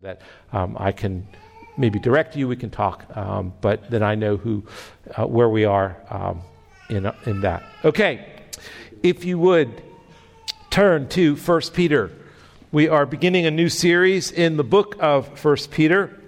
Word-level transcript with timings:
that 0.00 0.22
um, 0.52 0.76
I 0.78 0.92
can 0.92 1.26
maybe 1.76 1.98
direct 1.98 2.36
you, 2.36 2.46
we 2.46 2.54
can 2.54 2.70
talk, 2.70 3.04
um, 3.16 3.52
but 3.60 3.90
then 3.90 4.00
I 4.00 4.14
know 4.14 4.36
who, 4.36 4.62
uh, 5.16 5.26
where 5.26 5.48
we 5.48 5.64
are 5.64 5.96
um, 6.08 6.42
in, 6.88 7.10
in 7.26 7.40
that. 7.40 7.64
Okay, 7.84 8.24
if 9.02 9.24
you 9.24 9.40
would 9.40 9.82
turn 10.70 11.08
to 11.08 11.34
First 11.34 11.74
Peter. 11.74 12.12
We 12.70 12.86
are 12.88 13.06
beginning 13.06 13.46
a 13.46 13.50
new 13.50 13.68
series 13.68 14.30
in 14.30 14.56
the 14.56 14.62
book 14.62 14.94
of 15.00 15.36
First 15.36 15.72
Peter. 15.72 16.22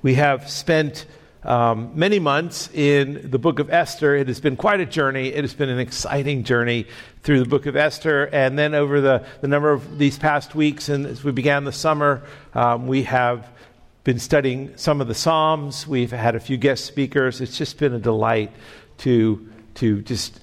We 0.00 0.14
have 0.14 0.48
spent 0.48 1.04
um, 1.44 1.92
many 1.94 2.18
months 2.18 2.68
in 2.74 3.30
the 3.30 3.38
book 3.38 3.58
of 3.58 3.70
Esther. 3.70 4.16
It 4.16 4.28
has 4.28 4.40
been 4.40 4.56
quite 4.56 4.80
a 4.80 4.86
journey. 4.86 5.28
It 5.28 5.44
has 5.44 5.54
been 5.54 5.68
an 5.68 5.78
exciting 5.78 6.44
journey 6.44 6.86
through 7.22 7.40
the 7.40 7.48
book 7.48 7.66
of 7.66 7.76
Esther. 7.76 8.24
And 8.32 8.58
then 8.58 8.74
over 8.74 9.00
the, 9.00 9.24
the 9.40 9.48
number 9.48 9.70
of 9.70 9.98
these 9.98 10.18
past 10.18 10.54
weeks, 10.54 10.88
and 10.88 11.06
as 11.06 11.22
we 11.22 11.32
began 11.32 11.64
the 11.64 11.72
summer, 11.72 12.22
um, 12.54 12.86
we 12.86 13.04
have 13.04 13.48
been 14.04 14.18
studying 14.18 14.76
some 14.76 15.00
of 15.00 15.08
the 15.08 15.14
Psalms. 15.14 15.86
We've 15.86 16.10
had 16.10 16.34
a 16.34 16.40
few 16.40 16.56
guest 16.56 16.84
speakers. 16.84 17.40
It's 17.40 17.56
just 17.56 17.78
been 17.78 17.94
a 17.94 17.98
delight 17.98 18.52
to, 18.98 19.48
to 19.74 20.02
just 20.02 20.40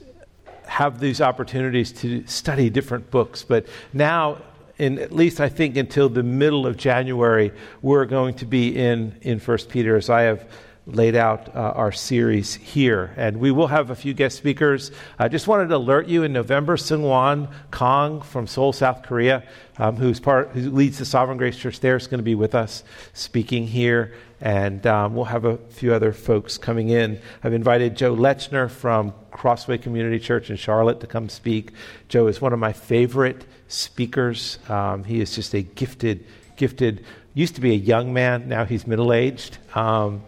have 0.67 1.00
these 1.00 1.22
opportunities 1.22 1.91
to 1.91 2.25
study 2.27 2.70
different 2.70 3.12
books. 3.12 3.44
But 3.44 3.67
now, 3.94 4.41
in 4.77 5.00
at 5.00 5.12
least 5.12 5.39
I 5.39 5.50
think 5.50 5.77
until 5.77 6.09
the 6.09 6.23
middle 6.23 6.67
of 6.67 6.77
January, 6.77 7.52
we're 7.81 8.05
going 8.05 8.36
to 8.36 8.45
be 8.45 8.75
in 8.75 9.16
in 9.22 9.39
First 9.39 9.70
Peter, 9.70 9.95
as 9.95 10.09
I 10.09 10.23
have 10.23 10.45
laid 10.88 11.16
out 11.16 11.55
uh, 11.55 11.59
our 11.59 11.91
series 11.91 12.55
here. 12.55 13.13
And 13.17 13.38
we 13.38 13.52
will 13.52 13.67
have 13.67 13.89
a 13.89 13.95
few 13.95 14.13
guest 14.13 14.38
speakers. 14.38 14.91
I 15.17 15.27
just 15.27 15.48
wanted 15.48 15.70
to 15.70 15.77
alert 15.77 16.08
you 16.08 16.23
in 16.23 16.31
November, 16.31 16.77
Seungwon 16.77 17.52
Kong 17.71 18.21
from 18.21 18.45
Seoul, 18.45 18.71
South 18.71 19.02
Korea, 19.03 19.44
um, 19.77 19.95
who's 19.95 20.20
part, 20.20 20.49
who 20.49 20.70
leads 20.70 20.99
the 20.99 21.05
Sovereign 21.05 21.38
Grace 21.38 21.58
Church 21.58 21.80
there, 21.80 21.95
is 21.95 22.08
going 22.08 22.20
to 22.20 22.23
be 22.23 22.35
with 22.35 22.53
us 22.53 22.84
speaking 23.13 23.66
here. 23.66 24.13
And 24.41 24.85
um, 24.85 25.16
we'll 25.16 25.25
have 25.25 25.45
a 25.45 25.58
few 25.58 25.94
other 25.94 26.11
folks 26.11 26.58
coming 26.58 26.89
in. 26.89 27.20
I've 27.44 27.53
invited 27.53 27.95
Joe 27.95 28.16
Lechner 28.16 28.70
from 28.70 29.14
Crossway 29.31 29.77
Community 29.77 30.20
Church 30.20 30.49
in 30.49 30.58
Charlotte 30.58 30.99
to 30.99 31.08
come 31.08 31.30
speak. 31.30 31.72
Joe 32.09 32.27
is 32.27 32.42
one 32.42 32.53
of 32.53 32.59
my 32.59 32.73
favorite 32.73 33.45
speakers. 33.67 34.59
Um, 34.70 35.03
he 35.03 35.20
is 35.20 35.33
just 35.33 35.53
a 35.55 35.61
gifted, 35.61 36.25
gifted 36.56 37.06
used 37.36 37.56
to 37.56 37.61
be 37.61 37.72
a 37.72 37.78
young 37.78 38.14
man, 38.14 38.48
now 38.48 38.64
he's 38.64 38.88
middle 38.88 39.14
aged. 39.14 39.58
Um, 39.75 40.23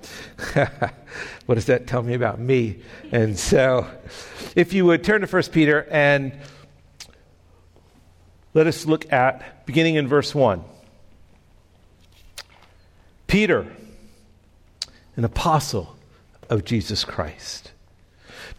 what 1.45 1.55
does 1.55 1.65
that 1.65 1.87
tell 1.87 2.03
me 2.03 2.13
about 2.13 2.37
me? 2.39 2.81
And 3.11 3.39
so, 3.39 3.89
if 4.55 4.73
you 4.73 4.85
would 4.85 5.03
turn 5.05 5.21
to 5.21 5.27
1 5.27 5.43
Peter 5.53 5.87
and 5.89 6.37
let 8.53 8.67
us 8.67 8.85
look 8.85 9.11
at 9.11 9.65
beginning 9.65 9.95
in 9.95 10.07
verse 10.07 10.35
1. 10.35 10.63
Peter, 13.27 13.67
an 15.15 15.23
apostle 15.23 15.95
of 16.49 16.65
Jesus 16.65 17.05
Christ. 17.05 17.71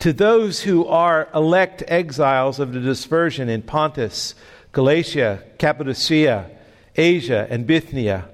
To 0.01 0.13
those 0.13 0.63
who 0.63 0.87
are 0.87 1.29
elect 1.35 1.83
exiles 1.89 2.61
of 2.61 2.73
the 2.73 2.81
dispersion 2.81 3.49
in 3.49 3.63
Pontus, 3.63 4.35
Galatia, 4.73 5.43
Cappadocia, 5.59 6.51
Asia, 6.99 7.47
and 7.49 7.67
Bithynia, 7.67 8.29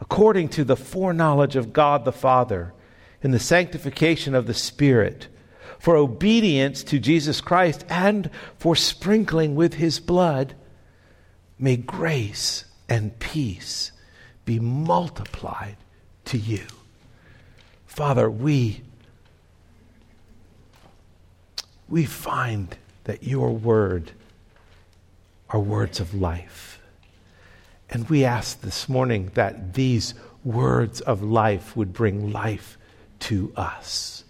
according 0.00 0.48
to 0.48 0.64
the 0.64 0.76
foreknowledge 0.76 1.54
of 1.54 1.72
God 1.72 2.04
the 2.04 2.12
Father, 2.12 2.72
in 3.22 3.30
the 3.30 3.38
sanctification 3.38 4.34
of 4.34 4.46
the 4.46 4.54
Spirit, 4.54 5.28
for 5.78 5.94
obedience 5.94 6.82
to 6.84 6.98
Jesus 6.98 7.40
Christ, 7.40 7.84
and 7.88 8.30
for 8.56 8.74
sprinkling 8.74 9.54
with 9.54 9.74
his 9.74 10.00
blood, 10.00 10.54
may 11.58 11.76
grace 11.76 12.64
and 12.88 13.16
peace 13.18 13.92
be 14.44 14.58
multiplied 14.58 15.76
to 16.24 16.38
you. 16.38 16.64
Father, 17.86 18.30
we, 18.30 18.82
we 21.88 22.04
find 22.04 22.76
that 23.04 23.22
your 23.22 23.50
word 23.50 24.12
are 25.50 25.60
words 25.60 26.00
of 26.00 26.14
life. 26.14 26.67
And 27.90 28.08
we 28.08 28.24
ask 28.24 28.60
this 28.60 28.88
morning 28.88 29.30
that 29.34 29.74
these 29.74 30.14
words 30.44 31.00
of 31.00 31.22
life 31.22 31.76
would 31.76 31.92
bring 31.92 32.32
life 32.32 32.76
to 33.20 33.52
us. 33.56 34.24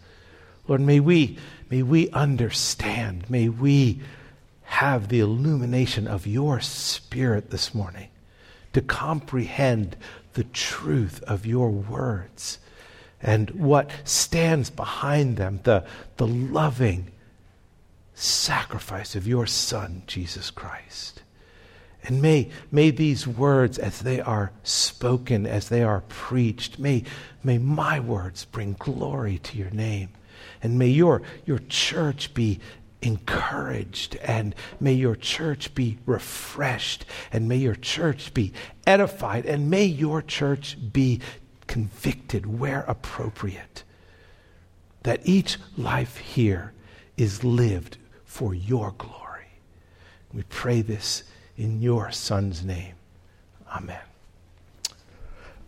Lord, 0.66 0.80
may 0.80 1.00
we, 1.00 1.38
may 1.70 1.82
we 1.82 2.10
understand, 2.10 3.28
may 3.28 3.48
we 3.48 4.00
have 4.62 5.08
the 5.08 5.20
illumination 5.20 6.06
of 6.06 6.26
your 6.26 6.60
Spirit 6.60 7.50
this 7.50 7.74
morning 7.74 8.08
to 8.74 8.82
comprehend 8.82 9.96
the 10.34 10.44
truth 10.44 11.22
of 11.24 11.46
your 11.46 11.70
words 11.70 12.58
and 13.20 13.50
what 13.50 13.90
stands 14.04 14.70
behind 14.70 15.36
them, 15.36 15.60
the, 15.64 15.84
the 16.16 16.26
loving 16.26 17.10
sacrifice 18.14 19.16
of 19.16 19.26
your 19.26 19.46
Son, 19.46 20.02
Jesus 20.06 20.50
Christ. 20.50 21.22
And 22.08 22.22
may, 22.22 22.48
may 22.72 22.90
these 22.90 23.26
words, 23.26 23.78
as 23.78 24.00
they 24.00 24.18
are 24.18 24.50
spoken, 24.62 25.46
as 25.46 25.68
they 25.68 25.82
are 25.82 26.00
preached, 26.08 26.78
may, 26.78 27.04
may 27.44 27.58
my 27.58 28.00
words 28.00 28.46
bring 28.46 28.76
glory 28.78 29.36
to 29.40 29.58
your 29.58 29.68
name. 29.70 30.08
And 30.62 30.78
may 30.78 30.88
your, 30.88 31.20
your 31.44 31.58
church 31.68 32.32
be 32.32 32.60
encouraged, 33.02 34.16
and 34.16 34.54
may 34.80 34.94
your 34.94 35.16
church 35.16 35.74
be 35.74 35.98
refreshed, 36.06 37.04
and 37.30 37.46
may 37.46 37.58
your 37.58 37.74
church 37.74 38.32
be 38.32 38.54
edified, 38.86 39.44
and 39.44 39.70
may 39.70 39.84
your 39.84 40.22
church 40.22 40.78
be 40.90 41.20
convicted 41.66 42.58
where 42.58 42.84
appropriate. 42.88 43.84
That 45.02 45.20
each 45.24 45.58
life 45.76 46.16
here 46.16 46.72
is 47.18 47.44
lived 47.44 47.98
for 48.24 48.54
your 48.54 48.94
glory. 48.96 49.60
We 50.32 50.44
pray 50.44 50.80
this 50.80 51.24
in 51.58 51.82
your 51.82 52.10
Son's 52.12 52.64
name. 52.64 52.94
Amen. 53.70 54.07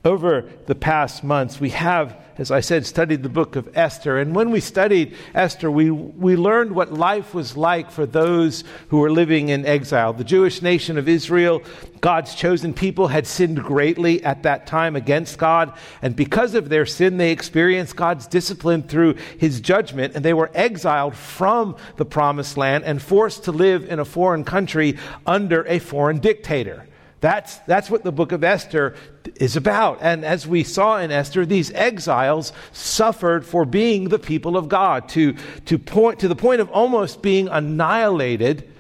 Over 0.03 0.49
the 0.65 0.75
past 0.75 1.23
months, 1.23 1.61
we 1.61 1.71
have, 1.71 2.17
as 2.39 2.51
I 2.51 2.61
said, 2.61 2.87
studied 2.87 3.23
the 3.23 3.29
book 3.29 3.55
of 3.55 3.69
Esther. 3.77 4.19
And 4.19 4.35
when 4.35 4.51
we 4.51 4.59
studied 4.61 5.15
Esther, 5.35 5.71
we, 5.71 5.91
we 5.91 6.37
learned 6.37 6.75
what 6.75 6.91
life 6.91 7.35
was 7.35 7.55
like 7.55 7.91
for 7.91 8.07
those 8.07 8.65
who 8.89 8.97
were 8.97 9.11
living 9.11 9.51
in 9.51 9.67
exile. 9.67 10.15
The 10.15 10.25
Jewish 10.25 10.63
nation 10.63 10.97
of 10.97 11.07
Israel, 11.07 11.63
God's 12.01 12.35
chosen 12.35 12.73
people, 12.73 13.09
had 13.09 13.27
sinned 13.27 13.63
greatly 13.63 14.25
at 14.25 14.45
that 14.45 14.67
time 14.67 14.97
against 14.97 15.37
God. 15.37 15.75
And 16.01 16.17
because 16.17 16.55
of 16.55 16.71
their 16.71 16.87
sin, 16.87 17.19
they 17.19 17.31
experienced 17.31 17.95
God's 17.95 18.27
discipline 18.27 18.85
through 18.85 19.17
his 19.37 19.61
judgment. 19.61 20.15
And 20.17 20.25
they 20.25 20.33
were 20.33 20.51
exiled 20.55 21.15
from 21.15 21.77
the 21.97 22.07
promised 22.07 22.57
land 22.57 22.85
and 22.85 23.03
forced 23.03 23.45
to 23.45 23.53
live 23.53 23.85
in 23.85 23.99
a 23.99 24.07
foreign 24.07 24.45
country 24.45 24.97
under 25.27 25.67
a 25.67 25.79
foreign 25.79 26.21
dictator. 26.21 26.87
That's, 27.21 27.59
that's 27.59 27.91
what 27.91 28.03
the 28.03 28.13
book 28.13 28.33
of 28.33 28.43
Esther 28.43 28.95
is 29.37 29.57
about. 29.57 29.99
And 30.01 30.25
as 30.25 30.47
we 30.47 30.65
saw 30.65 30.99
in 30.99 31.11
Esther, 31.11 31.45
these 31.45 31.71
exiles 31.73 32.53
suffered 32.73 33.45
for 33.45 33.67
being 33.67 34.09
the 34.09 34.19
people 34.19 34.57
of 34.57 34.69
God 34.69 35.09
to, 35.11 35.35
to, 35.67 35.79
point, 35.79 36.21
to 36.21 36.29
the 36.29 36.37
point 36.37 36.63
of 36.63 36.71
almost 36.71 37.21
being 37.21 37.49
annihilated 37.49 38.73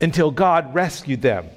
until 0.00 0.32
God 0.32 0.74
rescued 0.74 1.22
them. 1.22 1.48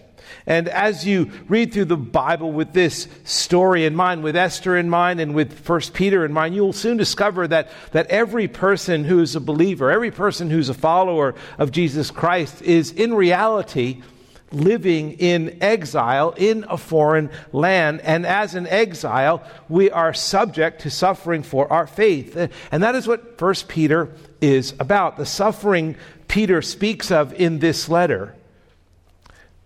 And 0.46 0.70
as 0.70 1.06
you 1.06 1.32
read 1.48 1.74
through 1.74 1.86
the 1.86 1.98
Bible 1.98 2.52
with 2.52 2.74
this 2.74 3.08
story 3.24 3.86
in 3.86 3.96
mind, 3.96 4.24
with 4.24 4.36
Esther 4.36 4.78
in 4.78 4.88
mind, 4.88 5.20
and 5.20 5.34
with 5.34 5.60
First 5.60 5.94
Peter 5.94 6.24
in 6.24 6.32
mind, 6.32 6.54
you'll 6.54 6.74
soon 6.74 6.98
discover 6.98 7.48
that, 7.48 7.70
that 7.92 8.08
every 8.08 8.48
person 8.48 9.04
who 9.04 9.20
is 9.20 9.36
a 9.36 9.40
believer, 9.40 9.90
every 9.90 10.12
person 10.12 10.52
who's 10.52 10.70
a 10.70 10.76
follower 10.76 11.34
of 11.58 11.72
Jesus 11.72 12.12
Christ, 12.12 12.62
is 12.62 12.92
in 12.92 13.16
reality 13.16 14.04
living 14.52 15.14
in 15.14 15.58
exile 15.62 16.34
in 16.38 16.66
a 16.70 16.78
foreign 16.78 17.30
land. 17.52 18.02
And 18.02 18.26
as 18.26 18.56
an 18.56 18.68
exile, 18.68 19.44
we 19.68 19.92
are 19.92 20.14
subject 20.14 20.82
to 20.82 20.90
suffering 20.90 21.44
for 21.44 21.72
our 21.72 21.88
faith. 21.88 22.36
And 22.72 22.84
that 22.84 22.96
is 22.96 23.08
what 23.08 23.38
First 23.38 23.68
Peter 23.68 24.10
is 24.42 24.74
about. 24.80 25.18
The 25.18 25.26
suffering 25.26 25.96
Peter 26.28 26.62
speaks 26.62 27.12
of 27.12 27.34
in 27.34 27.60
this 27.60 27.90
letter 27.90 28.36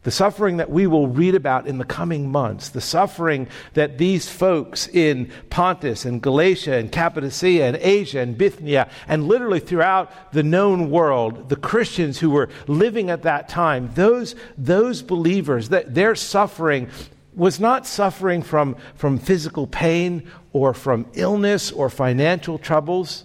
the 0.03 0.11
suffering 0.11 0.57
that 0.57 0.69
we 0.69 0.85
will 0.85 1.07
read 1.07 1.33
about 1.33 1.65
in 1.65 1.77
the 1.77 1.85
coming 1.85 2.29
months, 2.29 2.69
the 2.69 2.81
suffering 2.81 3.47
that 3.73 3.97
these 3.97 4.29
folks 4.29 4.87
in 4.89 5.31
Pontus 5.49 6.05
and 6.05 6.21
Galatia 6.21 6.75
and 6.75 6.91
Cappadocia 6.91 7.63
and 7.63 7.77
Asia 7.77 8.19
and 8.19 8.37
Bithynia 8.37 8.89
and 9.07 9.27
literally 9.27 9.61
throughout 9.61 10.33
the 10.33 10.43
known 10.43 10.91
world, 10.91 11.49
the 11.49 11.55
Christians 11.55 12.19
who 12.19 12.29
were 12.29 12.49
living 12.67 13.09
at 13.09 13.23
that 13.23 13.47
time, 13.47 13.91
those, 13.95 14.35
those 14.57 15.01
believers, 15.01 15.69
that 15.69 15.95
their 15.95 16.15
suffering 16.15 16.89
was 17.33 17.59
not 17.59 17.87
suffering 17.87 18.43
from, 18.43 18.75
from 18.95 19.17
physical 19.17 19.65
pain 19.65 20.29
or 20.51 20.73
from 20.73 21.05
illness 21.13 21.71
or 21.71 21.89
financial 21.89 22.57
troubles, 22.57 23.23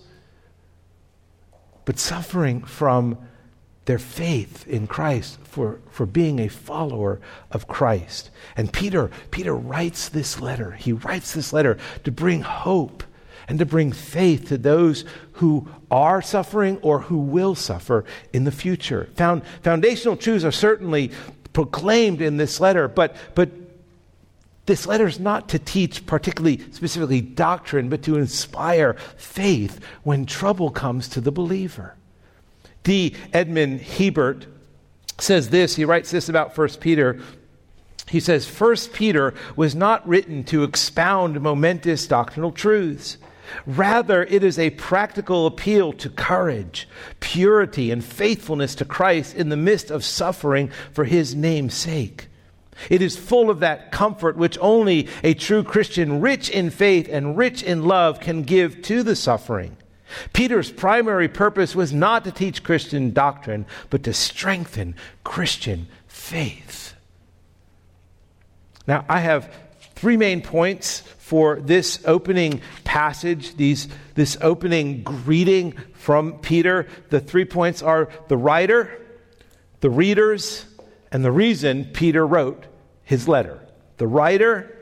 but 1.84 1.98
suffering 1.98 2.62
from 2.62 3.18
their 3.88 3.98
faith 3.98 4.68
in 4.68 4.86
Christ, 4.86 5.38
for, 5.44 5.80
for 5.90 6.04
being 6.04 6.40
a 6.40 6.48
follower 6.48 7.22
of 7.50 7.66
Christ. 7.66 8.28
And 8.54 8.70
Peter, 8.70 9.10
Peter 9.30 9.54
writes 9.56 10.10
this 10.10 10.42
letter. 10.42 10.72
He 10.72 10.92
writes 10.92 11.32
this 11.32 11.54
letter 11.54 11.78
to 12.04 12.12
bring 12.12 12.42
hope 12.42 13.02
and 13.48 13.58
to 13.58 13.64
bring 13.64 13.90
faith 13.92 14.48
to 14.48 14.58
those 14.58 15.06
who 15.32 15.66
are 15.90 16.20
suffering 16.20 16.76
or 16.82 16.98
who 17.00 17.16
will 17.16 17.54
suffer 17.54 18.04
in 18.34 18.44
the 18.44 18.52
future. 18.52 19.08
Found, 19.14 19.42
foundational 19.62 20.18
truths 20.18 20.44
are 20.44 20.52
certainly 20.52 21.10
proclaimed 21.54 22.20
in 22.20 22.36
this 22.36 22.60
letter, 22.60 22.88
but, 22.88 23.16
but 23.34 23.48
this 24.66 24.86
letter 24.86 25.06
is 25.06 25.18
not 25.18 25.48
to 25.48 25.58
teach 25.58 26.04
particularly 26.04 26.60
specifically 26.72 27.22
doctrine, 27.22 27.88
but 27.88 28.02
to 28.02 28.18
inspire 28.18 28.98
faith 29.16 29.80
when 30.02 30.26
trouble 30.26 30.70
comes 30.70 31.08
to 31.08 31.22
the 31.22 31.32
believer. 31.32 31.94
D. 32.88 33.14
Edmond 33.34 33.82
Hiebert 33.82 34.46
says 35.18 35.50
this, 35.50 35.76
he 35.76 35.84
writes 35.84 36.10
this 36.10 36.30
about 36.30 36.56
1 36.56 36.68
Peter. 36.80 37.20
He 38.08 38.18
says, 38.18 38.48
1 38.48 38.76
Peter 38.94 39.34
was 39.56 39.74
not 39.74 40.08
written 40.08 40.42
to 40.44 40.62
expound 40.62 41.38
momentous 41.38 42.06
doctrinal 42.06 42.50
truths. 42.50 43.18
Rather, 43.66 44.24
it 44.24 44.42
is 44.42 44.58
a 44.58 44.70
practical 44.70 45.44
appeal 45.44 45.92
to 45.92 46.08
courage, 46.08 46.88
purity, 47.20 47.90
and 47.90 48.02
faithfulness 48.02 48.74
to 48.76 48.86
Christ 48.86 49.34
in 49.34 49.50
the 49.50 49.56
midst 49.58 49.90
of 49.90 50.02
suffering 50.02 50.70
for 50.90 51.04
his 51.04 51.34
name's 51.34 51.74
sake. 51.74 52.28
It 52.88 53.02
is 53.02 53.18
full 53.18 53.50
of 53.50 53.60
that 53.60 53.92
comfort 53.92 54.38
which 54.38 54.56
only 54.62 55.08
a 55.22 55.34
true 55.34 55.62
Christian, 55.62 56.22
rich 56.22 56.48
in 56.48 56.70
faith 56.70 57.06
and 57.10 57.36
rich 57.36 57.62
in 57.62 57.84
love, 57.84 58.18
can 58.18 58.44
give 58.44 58.80
to 58.84 59.02
the 59.02 59.14
suffering. 59.14 59.76
Peter's 60.32 60.70
primary 60.70 61.28
purpose 61.28 61.74
was 61.74 61.92
not 61.92 62.24
to 62.24 62.32
teach 62.32 62.62
Christian 62.62 63.12
doctrine, 63.12 63.66
but 63.90 64.02
to 64.04 64.12
strengthen 64.12 64.94
Christian 65.24 65.88
faith. 66.06 66.94
Now, 68.86 69.04
I 69.08 69.20
have 69.20 69.52
three 69.94 70.16
main 70.16 70.40
points 70.40 71.00
for 71.18 71.60
this 71.60 72.00
opening 72.06 72.62
passage, 72.84 73.56
these, 73.56 73.88
this 74.14 74.38
opening 74.40 75.02
greeting 75.02 75.72
from 75.92 76.38
Peter. 76.38 76.86
The 77.10 77.20
three 77.20 77.44
points 77.44 77.82
are 77.82 78.08
the 78.28 78.36
writer, 78.36 78.90
the 79.80 79.90
readers, 79.90 80.64
and 81.12 81.22
the 81.22 81.32
reason 81.32 81.86
Peter 81.92 82.26
wrote 82.26 82.64
his 83.04 83.28
letter. 83.28 83.60
The 83.98 84.06
writer, 84.06 84.77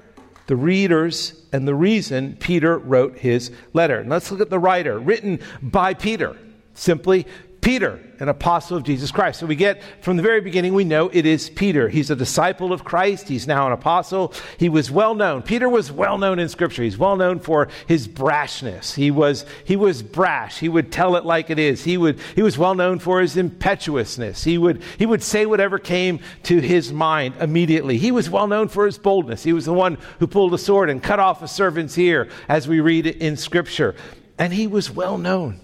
the 0.47 0.57
readers, 0.57 1.43
and 1.53 1.67
the 1.67 1.75
reason 1.75 2.37
Peter 2.39 2.79
wrote 2.79 3.19
his 3.19 3.51
letter. 3.73 4.01
And 4.01 4.11
let's 4.11 4.31
look 4.31 4.41
at 4.41 4.51
the 4.51 4.59
writer, 4.59 4.99
written 4.99 5.41
by 5.61 5.95
Peter. 5.95 6.37
Simply, 6.75 7.27
Peter, 7.67 7.99
an 8.21 8.29
apostle 8.29 8.77
of 8.77 8.85
Jesus 8.85 9.11
Christ. 9.11 9.41
So 9.41 9.47
we 9.47 9.57
get 9.57 9.83
from 10.01 10.17
the 10.17 10.23
very 10.23 10.41
beginning, 10.41 10.73
we 10.73 10.85
know 10.85 11.11
it 11.13 11.27
is 11.27 11.51
Peter. 11.51 11.89
He's 11.89 12.13
a 12.13 12.15
disciple 12.15 12.73
of 12.73 12.85
Christ. 12.85 13.27
He's 13.27 13.49
now 13.49 13.67
an 13.67 13.73
apostle. 13.73 14.33
He 14.57 14.69
was 14.69 14.89
well 14.89 15.17
known. 15.17 15.43
Peter 15.43 15.69
was 15.69 15.91
well 15.91 16.17
known 16.17 16.39
in 16.39 16.49
Scripture. 16.49 16.85
He's 16.85 16.97
well 16.97 17.17
known 17.17 17.41
for 17.41 17.67
his 17.89 18.07
brashness. 18.07 18.95
He 18.95 19.11
was, 19.11 19.45
he 19.65 19.75
was 19.75 20.01
brash. 20.05 20.61
He 20.61 20.69
would 20.69 20.93
tell 20.93 21.17
it 21.17 21.25
like 21.25 21.51
it 21.51 21.59
is. 21.59 21.83
He, 21.83 21.97
would, 21.97 22.21
he 22.37 22.43
was 22.43 22.57
well 22.57 22.77
known 22.77 23.01
for 23.01 23.21
his 23.21 23.37
impetuousness. 23.37 24.45
He 24.45 24.59
would, 24.59 24.81
he 24.97 25.05
would 25.05 25.25
say 25.25 25.45
whatever 25.45 25.81
came 25.81 26.21
to 26.45 26.61
his 26.61 26.93
mind 26.93 27.35
immediately. 27.41 27.99
He 27.99 28.13
was 28.13 28.31
well 28.31 28.47
known 28.47 28.69
for 28.69 28.87
his 28.87 28.97
boldness. 28.97 29.43
He 29.43 29.53
was 29.53 29.65
the 29.65 29.75
one 29.75 29.99
who 30.21 30.29
pulled 30.29 30.55
a 30.55 30.59
sword 30.59 30.89
and 30.89 31.03
cut 31.03 31.19
off 31.19 31.43
a 31.43 31.49
servant's 31.49 31.99
ear, 31.99 32.29
as 32.49 32.69
we 32.69 32.79
read 32.79 33.09
in 33.09 33.37
Scripture. 33.37 33.97
And 34.39 34.53
he 34.53 34.69
was 34.69 34.89
well 34.89 35.19
known 35.19 35.63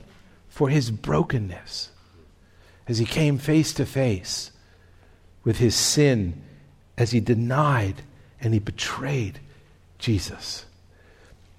for 0.49 0.69
his 0.69 0.91
brokenness 0.91 1.91
as 2.89 2.99
he 2.99 3.05
came 3.05 3.39
face 3.39 3.73
to 3.75 3.87
face 3.87 4.51
with 5.45 5.59
his 5.59 5.75
sin, 5.75 6.43
as 6.97 7.11
he 7.11 7.21
denied 7.21 8.03
and 8.41 8.53
he 8.53 8.61
betrayed 8.61 9.41
Jesus. 9.99 10.67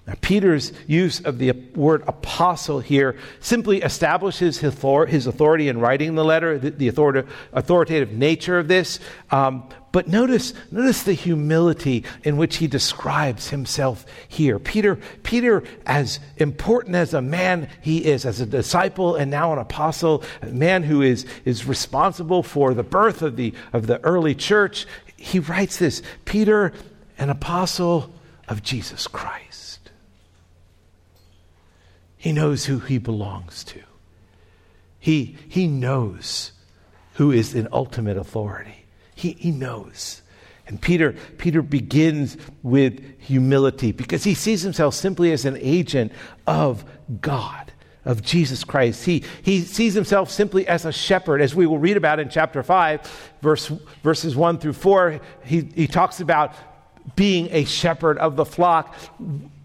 Now, 0.06 0.14
Peter's 0.20 0.72
use 0.86 1.20
of 1.20 1.38
the 1.38 1.52
word 1.74 2.04
apostle 2.06 2.80
here 2.80 3.16
simply 3.40 3.80
establishes 3.80 4.58
his 4.58 5.26
authority 5.26 5.68
in 5.68 5.80
writing 5.80 6.14
the 6.14 6.24
letter, 6.24 6.58
the 6.58 6.88
authoritative 6.88 8.12
nature 8.12 8.58
of 8.58 8.68
this. 8.68 9.00
Um, 9.30 9.66
but 9.94 10.08
notice, 10.08 10.54
notice 10.72 11.04
the 11.04 11.12
humility 11.12 12.02
in 12.24 12.36
which 12.36 12.56
he 12.56 12.66
describes 12.66 13.50
himself 13.50 14.04
here. 14.26 14.58
Peter, 14.58 14.98
Peter, 15.22 15.62
as 15.86 16.18
important 16.36 16.96
as 16.96 17.14
a 17.14 17.22
man 17.22 17.68
he 17.80 18.04
is, 18.04 18.26
as 18.26 18.40
a 18.40 18.46
disciple 18.46 19.14
and 19.14 19.30
now 19.30 19.52
an 19.52 19.60
apostle, 19.60 20.24
a 20.42 20.46
man 20.46 20.82
who 20.82 21.00
is, 21.00 21.24
is 21.44 21.64
responsible 21.64 22.42
for 22.42 22.74
the 22.74 22.82
birth 22.82 23.22
of 23.22 23.36
the, 23.36 23.54
of 23.72 23.86
the 23.86 24.04
early 24.04 24.34
church, 24.34 24.84
he 25.16 25.38
writes 25.38 25.76
this 25.76 26.02
Peter, 26.24 26.72
an 27.16 27.30
apostle 27.30 28.12
of 28.48 28.64
Jesus 28.64 29.06
Christ. 29.06 29.92
He 32.16 32.32
knows 32.32 32.64
who 32.64 32.80
he 32.80 32.98
belongs 32.98 33.62
to. 33.62 33.80
He, 34.98 35.36
he 35.48 35.68
knows 35.68 36.50
who 37.12 37.30
is 37.30 37.54
in 37.54 37.68
ultimate 37.70 38.16
authority. 38.16 38.83
He, 39.14 39.32
he 39.32 39.50
knows. 39.50 40.22
And 40.66 40.80
Peter, 40.80 41.14
Peter 41.38 41.62
begins 41.62 42.36
with 42.62 43.20
humility 43.20 43.92
because 43.92 44.24
he 44.24 44.34
sees 44.34 44.62
himself 44.62 44.94
simply 44.94 45.32
as 45.32 45.44
an 45.44 45.58
agent 45.60 46.12
of 46.46 46.84
God, 47.20 47.72
of 48.04 48.22
Jesus 48.22 48.64
Christ. 48.64 49.04
He, 49.04 49.24
he 49.42 49.60
sees 49.60 49.92
himself 49.92 50.30
simply 50.30 50.66
as 50.66 50.84
a 50.84 50.92
shepherd, 50.92 51.42
as 51.42 51.54
we 51.54 51.66
will 51.66 51.78
read 51.78 51.96
about 51.96 52.18
in 52.18 52.30
chapter 52.30 52.62
5, 52.62 53.36
verse, 53.42 53.70
verses 54.02 54.34
1 54.34 54.58
through 54.58 54.72
4. 54.72 55.20
He, 55.44 55.68
he 55.74 55.86
talks 55.86 56.20
about 56.20 56.54
being 57.14 57.48
a 57.50 57.64
shepherd 57.64 58.16
of 58.16 58.36
the 58.36 58.46
flock 58.46 58.96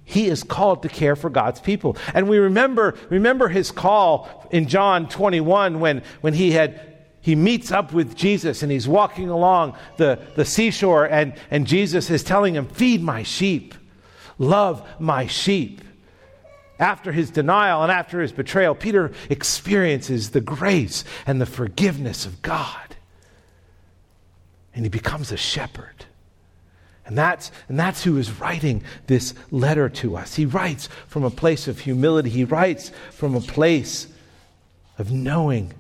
he 0.10 0.26
is 0.26 0.42
called 0.42 0.82
to 0.82 0.90
care 0.90 1.16
for 1.16 1.30
God's 1.30 1.62
people. 1.62 1.96
And 2.16 2.28
we 2.28 2.40
remember, 2.40 2.96
remember 3.12 3.48
his 3.48 3.70
call 3.70 4.48
in 4.50 4.68
John 4.68 5.08
21 5.08 5.80
when, 5.80 6.02
when 6.22 6.34
he 6.34 6.50
had 6.50 6.89
he 7.22 7.36
meets 7.36 7.72
up 7.72 7.94
with 7.94 8.16
Jesus 8.16 8.64
and 8.64 8.72
he's 8.72 8.88
walking 8.88 9.30
along 9.30 9.78
the, 9.98 10.20
the 10.36 10.46
seashore 10.46 11.06
and, 11.06 11.34
and 11.52 11.68
Jesus 11.68 12.10
is 12.10 12.24
telling 12.24 12.56
him, 12.56 12.68
Feed 12.68 13.04
my 13.04 13.24
sheep, 13.24 13.74
love 14.38 14.88
my 15.00 15.28
sheep. 15.28 15.82
After 16.80 17.12
his 17.12 17.30
denial 17.30 17.84
and 17.84 17.92
after 17.92 18.22
his 18.22 18.32
betrayal, 18.32 18.74
Peter 18.74 19.12
experiences 19.30 20.30
the 20.30 20.40
grace 20.40 21.04
and 21.28 21.42
the 21.42 21.46
forgiveness 21.46 22.26
of 22.26 22.42
God. 22.42 22.96
And 24.74 24.86
he 24.86 24.90
becomes 24.90 25.34
a 25.34 25.38
shepherd. 25.38 26.06
And 27.06 27.18
that's, 27.18 27.52
and 27.68 27.78
that's 27.78 28.04
who 28.04 28.18
is 28.18 28.40
writing 28.40 28.84
this 29.08 29.34
letter 29.52 29.90
to 29.90 30.16
us. 30.16 30.36
He 30.36 30.46
writes 30.46 30.88
from 31.08 31.26
a 31.26 31.32
place 31.32 31.68
of 31.68 31.80
humility, 31.80 32.30
he 32.30 32.46
writes 32.46 32.92
from 33.12 33.36
a 33.36 33.42
place 33.42 34.08
of 34.98 35.12
knowing 35.12 35.74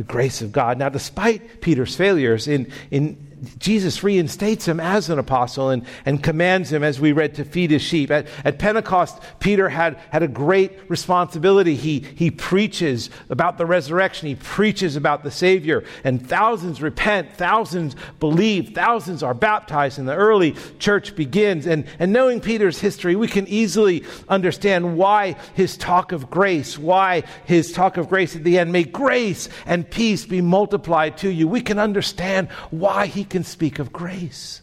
the 0.00 0.12
grace 0.12 0.40
of 0.40 0.50
God. 0.50 0.78
Now, 0.78 0.88
despite 0.88 1.60
Peter's 1.60 1.94
failures 1.94 2.48
in, 2.48 2.72
in 2.90 3.29
Jesus 3.58 4.02
reinstates 4.02 4.66
him 4.66 4.80
as 4.80 5.08
an 5.08 5.18
apostle 5.18 5.70
and, 5.70 5.86
and 6.04 6.22
commands 6.22 6.72
him, 6.72 6.82
as 6.82 7.00
we 7.00 7.12
read, 7.12 7.34
to 7.36 7.44
feed 7.44 7.70
his 7.70 7.82
sheep. 7.82 8.10
At, 8.10 8.26
at 8.44 8.58
Pentecost, 8.58 9.20
Peter 9.38 9.68
had, 9.68 9.98
had 10.10 10.22
a 10.22 10.28
great 10.28 10.78
responsibility. 10.88 11.74
He, 11.74 12.00
he 12.00 12.30
preaches 12.30 13.08
about 13.30 13.56
the 13.56 13.66
resurrection, 13.66 14.28
he 14.28 14.34
preaches 14.34 14.96
about 14.96 15.22
the 15.22 15.30
Savior, 15.30 15.84
and 16.04 16.26
thousands 16.26 16.82
repent, 16.82 17.32
thousands 17.32 17.96
believe, 18.18 18.74
thousands 18.74 19.22
are 19.22 19.34
baptized, 19.34 19.98
and 19.98 20.08
the 20.08 20.14
early 20.14 20.54
church 20.78 21.16
begins. 21.16 21.66
And, 21.66 21.86
and 21.98 22.12
knowing 22.12 22.40
Peter's 22.40 22.80
history, 22.80 23.16
we 23.16 23.28
can 23.28 23.46
easily 23.48 24.04
understand 24.28 24.96
why 24.98 25.36
his 25.54 25.76
talk 25.76 26.12
of 26.12 26.28
grace, 26.28 26.76
why 26.76 27.22
his 27.46 27.72
talk 27.72 27.96
of 27.96 28.08
grace 28.08 28.36
at 28.36 28.44
the 28.44 28.58
end, 28.58 28.72
may 28.72 28.84
grace 28.84 29.48
and 29.66 29.88
peace 29.88 30.26
be 30.26 30.40
multiplied 30.40 31.16
to 31.18 31.30
you. 31.30 31.48
We 31.48 31.62
can 31.62 31.78
understand 31.78 32.50
why 32.70 33.06
he 33.06 33.24
can 33.30 33.44
speak 33.44 33.78
of 33.78 33.92
grace. 33.92 34.62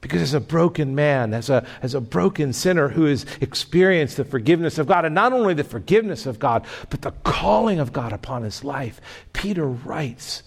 Because 0.00 0.20
as 0.20 0.34
a 0.34 0.40
broken 0.40 0.94
man, 0.94 1.32
as 1.32 1.48
a, 1.48 1.66
as 1.80 1.94
a 1.94 2.00
broken 2.00 2.52
sinner 2.52 2.88
who 2.88 3.06
has 3.06 3.24
experienced 3.40 4.18
the 4.18 4.24
forgiveness 4.26 4.76
of 4.76 4.86
God, 4.86 5.06
and 5.06 5.14
not 5.14 5.32
only 5.32 5.54
the 5.54 5.64
forgiveness 5.64 6.26
of 6.26 6.38
God, 6.38 6.66
but 6.90 7.00
the 7.00 7.12
calling 7.22 7.80
of 7.80 7.94
God 7.94 8.12
upon 8.12 8.42
his 8.42 8.62
life, 8.62 9.00
Peter 9.32 9.66
writes. 9.66 10.42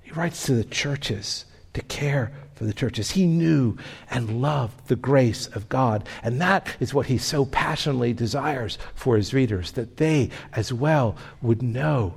He 0.00 0.10
writes 0.10 0.46
to 0.46 0.54
the 0.54 0.64
churches 0.64 1.44
to 1.74 1.82
care 1.82 2.32
for 2.56 2.64
the 2.64 2.72
churches. 2.72 3.12
He 3.12 3.24
knew 3.24 3.76
and 4.10 4.42
loved 4.42 4.88
the 4.88 4.96
grace 4.96 5.46
of 5.46 5.68
God. 5.68 6.04
And 6.24 6.40
that 6.40 6.74
is 6.80 6.92
what 6.92 7.06
he 7.06 7.18
so 7.18 7.44
passionately 7.46 8.12
desires 8.12 8.78
for 8.96 9.16
his 9.16 9.32
readers, 9.32 9.70
that 9.72 9.98
they 9.98 10.30
as 10.54 10.72
well 10.72 11.16
would 11.40 11.62
know 11.62 12.14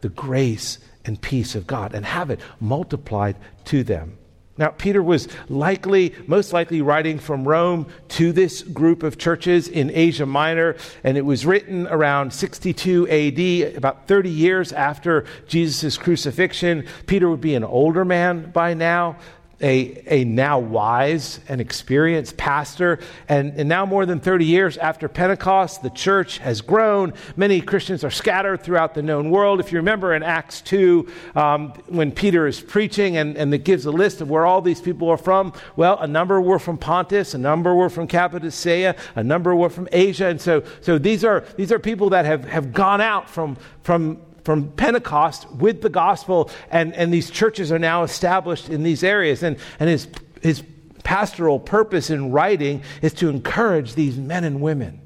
the 0.00 0.08
grace 0.08 0.78
and 1.04 1.20
peace 1.20 1.54
of 1.54 1.66
God 1.66 1.94
and 1.94 2.04
have 2.04 2.30
it 2.30 2.40
multiplied 2.60 3.36
to 3.66 3.82
them. 3.82 4.18
Now, 4.58 4.68
Peter 4.68 5.02
was 5.02 5.28
likely, 5.48 6.14
most 6.26 6.52
likely, 6.52 6.82
writing 6.82 7.18
from 7.18 7.48
Rome 7.48 7.86
to 8.10 8.32
this 8.32 8.62
group 8.62 9.02
of 9.02 9.16
churches 9.16 9.66
in 9.66 9.90
Asia 9.90 10.26
Minor, 10.26 10.76
and 11.02 11.16
it 11.16 11.24
was 11.24 11.46
written 11.46 11.86
around 11.86 12.34
62 12.34 13.08
AD, 13.08 13.76
about 13.76 14.06
30 14.06 14.28
years 14.28 14.72
after 14.74 15.24
Jesus' 15.48 15.96
crucifixion. 15.96 16.86
Peter 17.06 17.30
would 17.30 17.40
be 17.40 17.54
an 17.54 17.64
older 17.64 18.04
man 18.04 18.50
by 18.50 18.74
now 18.74 19.16
a, 19.62 20.02
a 20.06 20.24
now 20.24 20.58
wise 20.58 21.40
and 21.48 21.60
experienced 21.60 22.36
pastor. 22.36 22.98
And, 23.28 23.54
and 23.58 23.68
now, 23.68 23.86
more 23.86 24.04
than 24.04 24.20
30 24.20 24.44
years 24.44 24.76
after 24.76 25.08
Pentecost, 25.08 25.82
the 25.82 25.90
church 25.90 26.38
has 26.38 26.60
grown. 26.60 27.14
Many 27.36 27.60
Christians 27.60 28.02
are 28.02 28.10
scattered 28.10 28.62
throughout 28.62 28.94
the 28.94 29.02
known 29.02 29.30
world. 29.30 29.60
If 29.60 29.70
you 29.70 29.78
remember 29.78 30.14
in 30.14 30.22
Acts 30.22 30.60
2, 30.62 31.08
um, 31.36 31.68
when 31.86 32.10
Peter 32.10 32.46
is 32.46 32.60
preaching 32.60 33.16
and, 33.16 33.36
and 33.36 33.54
it 33.54 33.64
gives 33.64 33.86
a 33.86 33.92
list 33.92 34.20
of 34.20 34.28
where 34.28 34.44
all 34.44 34.60
these 34.60 34.80
people 34.80 35.08
are 35.08 35.16
from, 35.16 35.52
well, 35.76 35.98
a 35.98 36.06
number 36.06 36.40
were 36.40 36.58
from 36.58 36.76
Pontus, 36.76 37.34
a 37.34 37.38
number 37.38 37.74
were 37.74 37.90
from 37.90 38.08
Cappadocia, 38.08 38.96
a 39.14 39.22
number 39.22 39.54
were 39.54 39.70
from 39.70 39.88
Asia. 39.92 40.26
And 40.26 40.40
so, 40.40 40.64
so 40.80 40.98
these, 40.98 41.24
are, 41.24 41.44
these 41.56 41.70
are 41.70 41.78
people 41.78 42.10
that 42.10 42.24
have, 42.24 42.44
have 42.44 42.72
gone 42.72 43.00
out 43.00 43.30
from, 43.30 43.56
from 43.82 44.20
from 44.44 44.70
Pentecost 44.72 45.50
with 45.52 45.82
the 45.82 45.88
gospel, 45.88 46.50
and, 46.70 46.94
and 46.94 47.12
these 47.12 47.30
churches 47.30 47.70
are 47.70 47.78
now 47.78 48.02
established 48.02 48.68
in 48.68 48.82
these 48.82 49.04
areas. 49.04 49.42
And, 49.42 49.56
and 49.78 49.88
his, 49.88 50.08
his 50.42 50.62
pastoral 51.04 51.60
purpose 51.60 52.10
in 52.10 52.32
writing 52.32 52.82
is 53.02 53.12
to 53.14 53.28
encourage 53.28 53.94
these 53.94 54.16
men 54.16 54.44
and 54.44 54.60
women, 54.60 55.00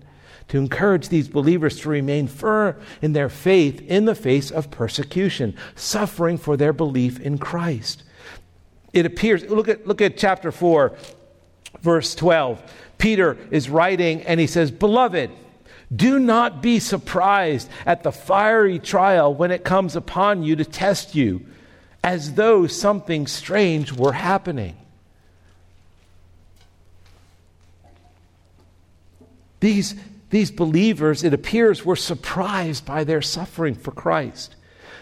to 0.48 0.58
encourage 0.58 1.08
these 1.08 1.28
believers 1.28 1.80
to 1.80 1.88
remain 1.88 2.28
firm 2.28 2.76
in 3.02 3.12
their 3.12 3.28
faith 3.28 3.80
in 3.82 4.04
the 4.04 4.14
face 4.14 4.50
of 4.50 4.70
persecution, 4.70 5.56
suffering 5.74 6.38
for 6.38 6.56
their 6.56 6.72
belief 6.72 7.20
in 7.20 7.38
Christ. 7.38 8.02
It 8.92 9.04
appears, 9.04 9.44
look 9.44 9.68
at, 9.68 9.86
look 9.86 10.00
at 10.00 10.16
chapter 10.16 10.50
4, 10.50 10.96
verse 11.80 12.14
12. 12.14 12.72
Peter 12.98 13.36
is 13.50 13.68
writing 13.68 14.22
and 14.22 14.40
he 14.40 14.46
says, 14.46 14.70
Beloved, 14.70 15.30
do 15.94 16.18
not 16.18 16.62
be 16.62 16.80
surprised 16.80 17.68
at 17.84 18.02
the 18.02 18.12
fiery 18.12 18.78
trial 18.78 19.32
when 19.32 19.50
it 19.50 19.64
comes 19.64 19.94
upon 19.94 20.42
you 20.42 20.56
to 20.56 20.64
test 20.64 21.14
you, 21.14 21.46
as 22.02 22.34
though 22.34 22.66
something 22.66 23.26
strange 23.26 23.92
were 23.92 24.12
happening. 24.12 24.76
These, 29.60 29.94
these 30.30 30.50
believers, 30.50 31.24
it 31.24 31.32
appears, 31.32 31.84
were 31.84 31.96
surprised 31.96 32.84
by 32.84 33.04
their 33.04 33.22
suffering 33.22 33.74
for 33.74 33.90
Christ. 33.90 34.54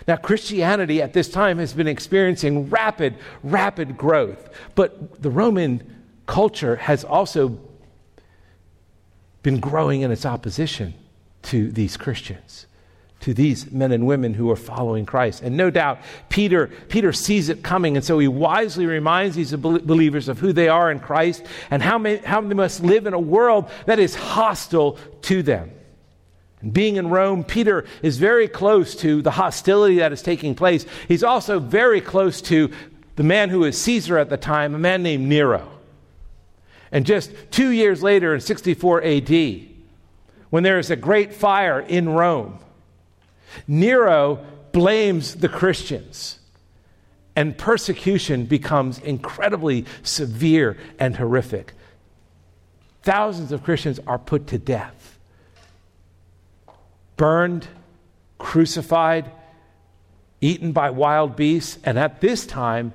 Now, 0.06 0.16
Christianity 0.16 1.00
at 1.00 1.14
this 1.14 1.30
time 1.30 1.58
has 1.58 1.72
been 1.72 1.88
experiencing 1.88 2.68
rapid, 2.68 3.16
rapid 3.42 3.96
growth, 3.96 4.50
but 4.74 5.22
the 5.22 5.30
Roman 5.30 5.82
culture 6.26 6.76
has 6.76 7.04
also 7.04 7.58
been 9.44 9.60
growing 9.60 10.00
in 10.00 10.10
its 10.10 10.26
opposition 10.26 10.94
to 11.42 11.70
these 11.70 11.96
Christians, 11.96 12.66
to 13.20 13.32
these 13.32 13.70
men 13.70 13.92
and 13.92 14.06
women 14.06 14.34
who 14.34 14.50
are 14.50 14.56
following 14.56 15.06
Christ. 15.06 15.42
And 15.42 15.56
no 15.56 15.70
doubt, 15.70 16.00
Peter, 16.30 16.68
Peter 16.88 17.12
sees 17.12 17.48
it 17.50 17.62
coming, 17.62 17.96
and 17.96 18.04
so 18.04 18.18
he 18.18 18.26
wisely 18.26 18.86
reminds 18.86 19.36
these 19.36 19.52
believers 19.52 20.28
of 20.28 20.40
who 20.40 20.52
they 20.52 20.68
are 20.68 20.90
in 20.90 20.98
Christ 20.98 21.46
and 21.70 21.82
how, 21.82 21.98
may, 21.98 22.16
how 22.16 22.40
they 22.40 22.54
must 22.54 22.82
live 22.82 23.06
in 23.06 23.12
a 23.12 23.20
world 23.20 23.70
that 23.86 24.00
is 24.00 24.16
hostile 24.16 24.98
to 25.22 25.42
them. 25.42 25.70
Being 26.72 26.96
in 26.96 27.10
Rome, 27.10 27.44
Peter 27.44 27.84
is 28.02 28.16
very 28.16 28.48
close 28.48 28.96
to 28.96 29.20
the 29.20 29.30
hostility 29.30 29.96
that 29.98 30.14
is 30.14 30.22
taking 30.22 30.54
place. 30.54 30.86
He's 31.06 31.22
also 31.22 31.60
very 31.60 32.00
close 32.00 32.40
to 32.42 32.70
the 33.16 33.22
man 33.22 33.50
who 33.50 33.60
was 33.60 33.78
Caesar 33.82 34.16
at 34.16 34.30
the 34.30 34.38
time, 34.38 34.74
a 34.74 34.78
man 34.78 35.02
named 35.02 35.28
Nero. 35.28 35.73
And 36.94 37.04
just 37.04 37.32
two 37.50 37.70
years 37.70 38.04
later, 38.04 38.34
in 38.34 38.40
64 38.40 39.02
AD, 39.02 39.60
when 40.50 40.62
there 40.62 40.78
is 40.78 40.90
a 40.90 40.96
great 40.96 41.34
fire 41.34 41.80
in 41.80 42.08
Rome, 42.08 42.60
Nero 43.66 44.46
blames 44.70 45.34
the 45.34 45.48
Christians, 45.48 46.38
and 47.34 47.58
persecution 47.58 48.46
becomes 48.46 49.00
incredibly 49.00 49.86
severe 50.04 50.76
and 51.00 51.16
horrific. 51.16 51.72
Thousands 53.02 53.50
of 53.50 53.64
Christians 53.64 53.98
are 54.06 54.18
put 54.18 54.46
to 54.46 54.58
death, 54.58 55.18
burned, 57.16 57.66
crucified, 58.38 59.32
eaten 60.40 60.70
by 60.70 60.90
wild 60.90 61.34
beasts, 61.34 61.76
and 61.82 61.98
at 61.98 62.20
this 62.20 62.46
time, 62.46 62.92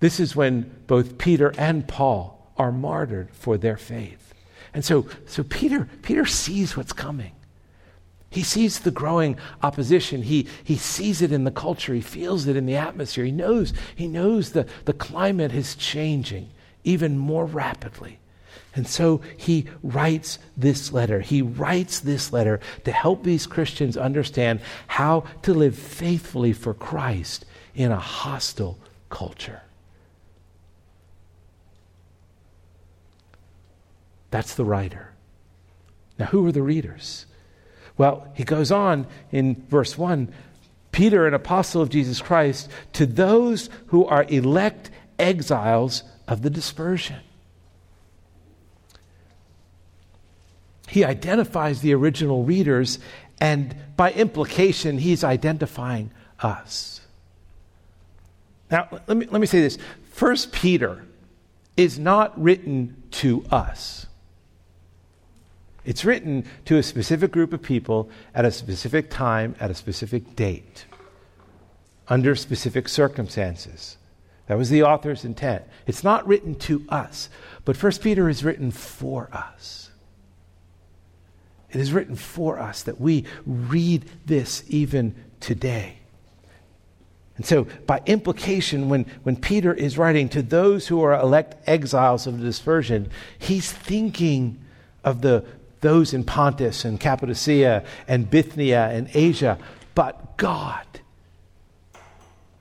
this 0.00 0.18
is 0.18 0.34
when 0.34 0.68
both 0.88 1.16
Peter 1.16 1.54
and 1.56 1.86
Paul 1.86 2.33
are 2.56 2.72
martyred 2.72 3.30
for 3.32 3.56
their 3.56 3.76
faith. 3.76 4.34
And 4.72 4.84
so, 4.84 5.06
so 5.26 5.42
Peter, 5.44 5.88
Peter 6.02 6.26
sees 6.26 6.76
what's 6.76 6.92
coming. 6.92 7.32
He 8.30 8.42
sees 8.42 8.80
the 8.80 8.90
growing 8.90 9.36
opposition. 9.62 10.22
He, 10.22 10.48
he 10.64 10.76
sees 10.76 11.22
it 11.22 11.30
in 11.30 11.44
the 11.44 11.52
culture. 11.52 11.94
He 11.94 12.00
feels 12.00 12.48
it 12.48 12.56
in 12.56 12.66
the 12.66 12.74
atmosphere. 12.74 13.24
He 13.24 13.30
knows, 13.30 13.72
he 13.94 14.08
knows 14.08 14.50
the, 14.50 14.66
the 14.84 14.92
climate 14.92 15.52
is 15.52 15.76
changing 15.76 16.50
even 16.82 17.16
more 17.16 17.46
rapidly. 17.46 18.18
And 18.74 18.88
so 18.88 19.20
he 19.36 19.66
writes 19.84 20.40
this 20.56 20.92
letter. 20.92 21.20
He 21.20 21.42
writes 21.42 22.00
this 22.00 22.32
letter 22.32 22.58
to 22.84 22.90
help 22.90 23.22
these 23.22 23.46
Christians 23.46 23.96
understand 23.96 24.60
how 24.88 25.24
to 25.42 25.54
live 25.54 25.78
faithfully 25.78 26.52
for 26.52 26.74
Christ 26.74 27.44
in 27.76 27.92
a 27.92 28.00
hostile 28.00 28.78
culture. 29.10 29.62
That's 34.34 34.56
the 34.56 34.64
writer. 34.64 35.12
Now, 36.18 36.26
who 36.26 36.44
are 36.44 36.50
the 36.50 36.60
readers? 36.60 37.26
Well, 37.96 38.26
he 38.34 38.42
goes 38.42 38.72
on 38.72 39.06
in 39.30 39.64
verse 39.68 39.96
1 39.96 40.34
Peter, 40.90 41.28
an 41.28 41.34
apostle 41.34 41.80
of 41.80 41.88
Jesus 41.88 42.20
Christ, 42.20 42.68
to 42.94 43.06
those 43.06 43.70
who 43.86 44.04
are 44.06 44.24
elect 44.24 44.90
exiles 45.20 46.02
of 46.26 46.42
the 46.42 46.50
dispersion. 46.50 47.20
He 50.88 51.04
identifies 51.04 51.80
the 51.80 51.94
original 51.94 52.42
readers, 52.42 52.98
and 53.40 53.76
by 53.96 54.10
implication, 54.10 54.98
he's 54.98 55.22
identifying 55.22 56.10
us. 56.40 57.02
Now, 58.68 58.88
let 59.06 59.16
me, 59.16 59.26
let 59.26 59.40
me 59.40 59.46
say 59.46 59.60
this. 59.60 59.78
First 60.10 60.50
Peter 60.50 61.04
is 61.76 62.00
not 62.00 62.36
written 62.42 63.00
to 63.12 63.44
us. 63.52 64.06
It's 65.84 66.04
written 66.04 66.44
to 66.64 66.78
a 66.78 66.82
specific 66.82 67.30
group 67.30 67.52
of 67.52 67.62
people 67.62 68.08
at 68.34 68.44
a 68.44 68.50
specific 68.50 69.10
time, 69.10 69.54
at 69.60 69.70
a 69.70 69.74
specific 69.74 70.34
date, 70.34 70.86
under 72.08 72.34
specific 72.34 72.88
circumstances. 72.88 73.98
That 74.46 74.58
was 74.58 74.70
the 74.70 74.82
author's 74.82 75.24
intent. 75.24 75.64
It's 75.86 76.04
not 76.04 76.26
written 76.26 76.54
to 76.56 76.84
us, 76.88 77.28
but 77.64 77.76
First 77.76 78.02
Peter 78.02 78.28
is 78.28 78.44
written 78.44 78.70
for 78.70 79.28
us. 79.32 79.90
It 81.70 81.80
is 81.80 81.92
written 81.92 82.14
for 82.14 82.58
us 82.58 82.82
that 82.84 83.00
we 83.00 83.24
read 83.46 84.04
this 84.26 84.64
even 84.68 85.14
today. 85.40 85.98
And 87.36 87.44
so, 87.44 87.66
by 87.86 88.00
implication, 88.06 88.88
when, 88.88 89.06
when 89.24 89.34
Peter 89.34 89.74
is 89.74 89.98
writing 89.98 90.28
to 90.30 90.42
those 90.42 90.86
who 90.86 91.02
are 91.02 91.18
elect 91.18 91.56
exiles 91.68 92.28
of 92.28 92.38
the 92.38 92.44
dispersion, 92.44 93.10
he's 93.38 93.72
thinking 93.72 94.62
of 95.02 95.20
the 95.20 95.44
those 95.84 96.14
in 96.14 96.24
Pontus 96.24 96.86
and 96.86 96.98
Cappadocia 96.98 97.84
and 98.08 98.30
Bithynia 98.30 98.88
and 98.90 99.08
Asia, 99.12 99.58
but 99.94 100.38
God, 100.38 100.86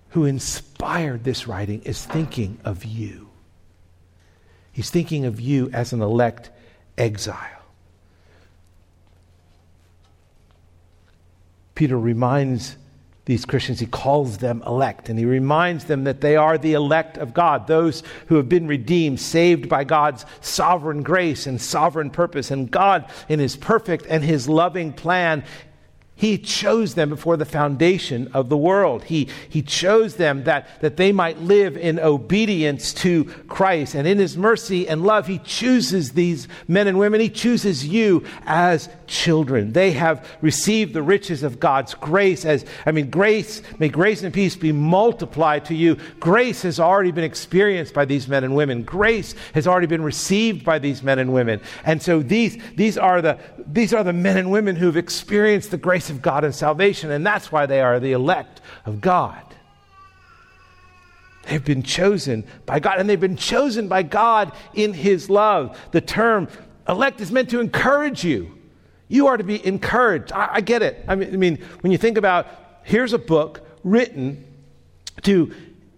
who 0.09 0.25
inspired 0.25 1.23
this 1.23 1.47
writing, 1.47 1.81
is 1.83 2.05
thinking 2.05 2.59
of 2.65 2.83
you. 2.83 3.29
He's 4.73 4.89
thinking 4.89 5.23
of 5.23 5.39
you 5.39 5.69
as 5.71 5.93
an 5.93 6.01
elect 6.01 6.49
exile. 6.97 7.63
Peter 11.75 11.97
reminds 11.97 12.75
these 13.25 13.45
Christians, 13.45 13.79
he 13.79 13.85
calls 13.85 14.39
them 14.39 14.61
elect, 14.67 15.07
and 15.07 15.17
he 15.17 15.23
reminds 15.23 15.85
them 15.85 16.03
that 16.03 16.19
they 16.19 16.35
are 16.35 16.57
the 16.57 16.73
elect 16.73 17.17
of 17.17 17.33
God, 17.33 17.67
those 17.67 18.03
who 18.27 18.35
have 18.35 18.49
been 18.49 18.67
redeemed, 18.67 19.19
saved 19.21 19.69
by 19.69 19.85
God's 19.85 20.25
sovereign 20.41 21.03
grace 21.03 21.47
and 21.47 21.61
sovereign 21.61 22.09
purpose. 22.09 22.51
And 22.51 22.69
God, 22.69 23.09
in 23.29 23.39
his 23.39 23.55
perfect 23.55 24.05
and 24.09 24.23
his 24.23 24.49
loving 24.49 24.91
plan, 24.91 25.45
He 26.15 26.37
chose 26.37 26.93
them 26.95 27.09
before 27.09 27.37
the 27.37 27.45
foundation 27.45 28.29
of 28.33 28.47
the 28.47 28.57
world. 28.57 29.05
He, 29.05 29.29
he 29.49 29.61
chose 29.61 30.15
them 30.15 30.43
that, 30.43 30.81
that 30.81 30.97
they 30.97 31.11
might 31.11 31.39
live 31.39 31.75
in 31.75 31.99
obedience 31.99 32.93
to 32.95 33.25
Christ. 33.47 33.95
And 33.95 34.07
in 34.07 34.19
His 34.19 34.37
mercy 34.37 34.87
and 34.87 35.03
love, 35.03 35.27
He 35.27 35.39
chooses 35.39 36.11
these 36.11 36.47
men 36.67 36.87
and 36.87 36.99
women. 36.99 37.19
He 37.19 37.29
chooses 37.29 37.87
you 37.87 38.25
as 38.45 38.89
children. 39.13 39.71
They 39.71 39.91
have 39.91 40.27
received 40.41 40.93
the 40.93 41.03
riches 41.03 41.43
of 41.43 41.59
God's 41.59 41.93
grace. 41.93 42.45
As 42.45 42.65
I 42.85 42.91
mean, 42.91 43.11
grace, 43.11 43.61
may 43.77 43.87
grace 43.87 44.23
and 44.23 44.33
peace 44.33 44.55
be 44.55 44.71
multiplied 44.71 45.65
to 45.65 45.75
you. 45.75 45.97
Grace 46.19 46.63
has 46.63 46.79
already 46.79 47.11
been 47.11 47.23
experienced 47.23 47.93
by 47.93 48.05
these 48.05 48.27
men 48.27 48.43
and 48.43 48.55
women. 48.55 48.81
Grace 48.81 49.35
has 49.53 49.67
already 49.67 49.85
been 49.85 50.01
received 50.01 50.65
by 50.65 50.79
these 50.79 51.03
men 51.03 51.19
and 51.19 51.31
women. 51.31 51.61
And 51.85 52.01
so 52.01 52.21
these, 52.21 52.57
these, 52.75 52.97
are, 52.97 53.21
the, 53.21 53.37
these 53.71 53.93
are 53.93 54.03
the 54.03 54.13
men 54.13 54.37
and 54.37 54.51
women 54.51 54.75
who've 54.75 54.97
experienced 54.97 55.69
the 55.69 55.77
grace 55.77 56.09
of 56.09 56.21
God 56.21 56.43
and 56.43 56.53
salvation, 56.53 57.11
and 57.11 57.25
that's 57.25 57.51
why 57.51 57.67
they 57.67 57.81
are 57.81 57.99
the 57.99 58.13
elect 58.13 58.61
of 58.85 58.99
God. 58.99 59.43
They've 61.43 61.63
been 61.63 61.83
chosen 61.83 62.45
by 62.65 62.79
God, 62.79 62.99
and 62.99 63.07
they've 63.07 63.19
been 63.19 63.37
chosen 63.37 63.87
by 63.87 64.01
God 64.01 64.53
in 64.73 64.93
His 64.93 65.29
love. 65.29 65.77
The 65.91 66.01
term 66.01 66.47
elect 66.89 67.21
is 67.21 67.31
meant 67.31 67.51
to 67.51 67.59
encourage 67.59 68.23
you. 68.23 68.57
You 69.07 69.27
are 69.27 69.37
to 69.37 69.43
be 69.43 69.65
encouraged. 69.65 70.31
I, 70.31 70.49
I 70.53 70.61
get 70.61 70.81
it. 70.81 71.03
I 71.07 71.15
mean, 71.15 71.33
I 71.33 71.37
mean, 71.37 71.57
when 71.81 71.91
you 71.91 71.97
think 71.97 72.17
about 72.17 72.47
here's 72.83 73.13
a 73.13 73.19
book 73.19 73.67
written 73.83 74.45
to 75.23 75.53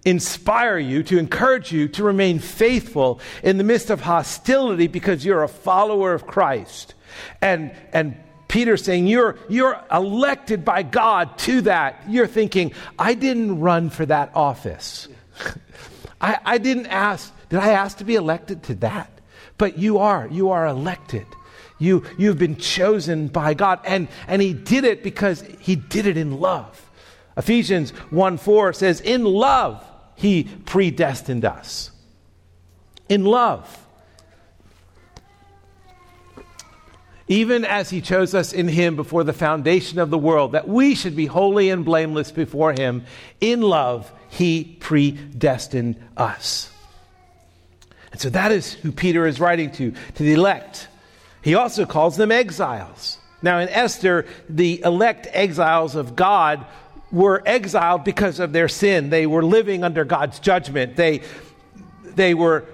inspire 0.06 0.78
you, 0.78 1.02
to 1.04 1.18
encourage 1.18 1.72
you 1.72 1.88
to 1.90 2.04
remain 2.04 2.40
faithful 2.40 3.20
in 3.44 3.58
the 3.58 3.64
midst 3.64 3.90
of 3.90 4.02
hostility 4.02 4.88
because 4.88 5.26
you're 5.26 5.44
a 5.44 5.48
follower 5.48 6.14
of 6.14 6.28
Christ. 6.28 6.94
And, 7.42 7.76
and 7.92 8.16
Peter 8.48 8.78
saying, 8.78 9.08
you're, 9.08 9.38
you're 9.50 9.82
elected 9.92 10.64
by 10.64 10.84
God 10.84 11.38
to 11.40 11.62
that. 11.62 12.04
You're 12.08 12.28
thinking, 12.28 12.74
I 13.00 13.16
didn't 13.16 13.60
run 13.60 13.90
for 13.90 14.06
that 14.06 14.32
office. 14.36 15.08
I, 16.22 16.38
I 16.46 16.58
didn't 16.60 16.88
ask, 16.88 17.34
did 17.50 17.60
I 17.60 17.70
ask 17.70 17.98
to 17.98 18.04
be 18.04 18.16
elected 18.16 18.64
to 18.64 18.76
that? 18.76 19.12
But 19.58 19.80
you 19.80 19.98
are, 19.98 20.28
you 20.28 20.52
are 20.52 20.68
elected. 20.68 21.26
You, 21.78 22.04
you've 22.18 22.38
been 22.38 22.56
chosen 22.56 23.28
by 23.28 23.54
God. 23.54 23.80
And, 23.84 24.08
and 24.28 24.42
He 24.42 24.54
did 24.54 24.84
it 24.84 25.04
because 25.04 25.42
He 25.60 25.76
did 25.76 26.06
it 26.08 26.18
in 26.18 26.40
love. 26.40 26.82
Ephesians 27.38 27.92
1 27.92 28.38
4 28.38 28.74
says, 28.74 29.02
In 29.02 29.24
love, 29.24 29.86
He 30.16 30.44
predestined 30.44 31.46
us. 31.46 31.92
In 33.10 33.26
love. 33.26 33.86
even 37.28 37.66
as 37.66 37.90
he 37.90 38.02
chose 38.02 38.36
us 38.36 38.54
in 38.54 38.68
him 38.68 38.96
before 38.96 39.24
the 39.24 39.34
foundation 39.34 40.00
of 40.00 40.10
the 40.10 40.18
world, 40.18 40.52
that 40.52 40.68
we 40.68 40.94
should 40.94 41.16
be 41.16 41.26
holy 41.26 41.70
and 41.70 41.84
blameless 41.84 42.32
before 42.32 42.74
him. 42.74 43.04
In 43.42 43.62
love, 43.62 44.12
he 44.30 44.78
predestined 44.80 45.96
us. 46.16 46.70
And 48.12 48.22
so 48.22 48.30
that 48.30 48.52
is 48.52 48.74
who 48.74 48.92
Peter 48.92 49.26
is 49.26 49.40
writing 49.40 49.72
to, 49.72 49.92
to 49.92 50.24
the 50.24 50.34
elect. 50.34 50.88
He 51.46 51.54
also 51.54 51.86
calls 51.86 52.18
them 52.18 52.32
exiles. 52.32 53.20
Now, 53.44 53.60
in 53.60 53.70
Esther, 53.70 54.26
the 54.50 54.82
elect 54.82 55.28
exiles 55.32 55.94
of 55.94 56.16
God 56.16 56.66
were 57.12 57.44
exiled 57.46 58.04
because 58.04 58.40
of 58.40 58.52
their 58.52 58.68
sin. 58.68 59.12
They 59.12 59.28
were 59.28 59.46
living 59.46 59.84
under 59.84 60.06
God's 60.06 60.40
judgment. 60.40 60.96
They, 60.96 61.22
they 62.04 62.34
were 62.34 62.66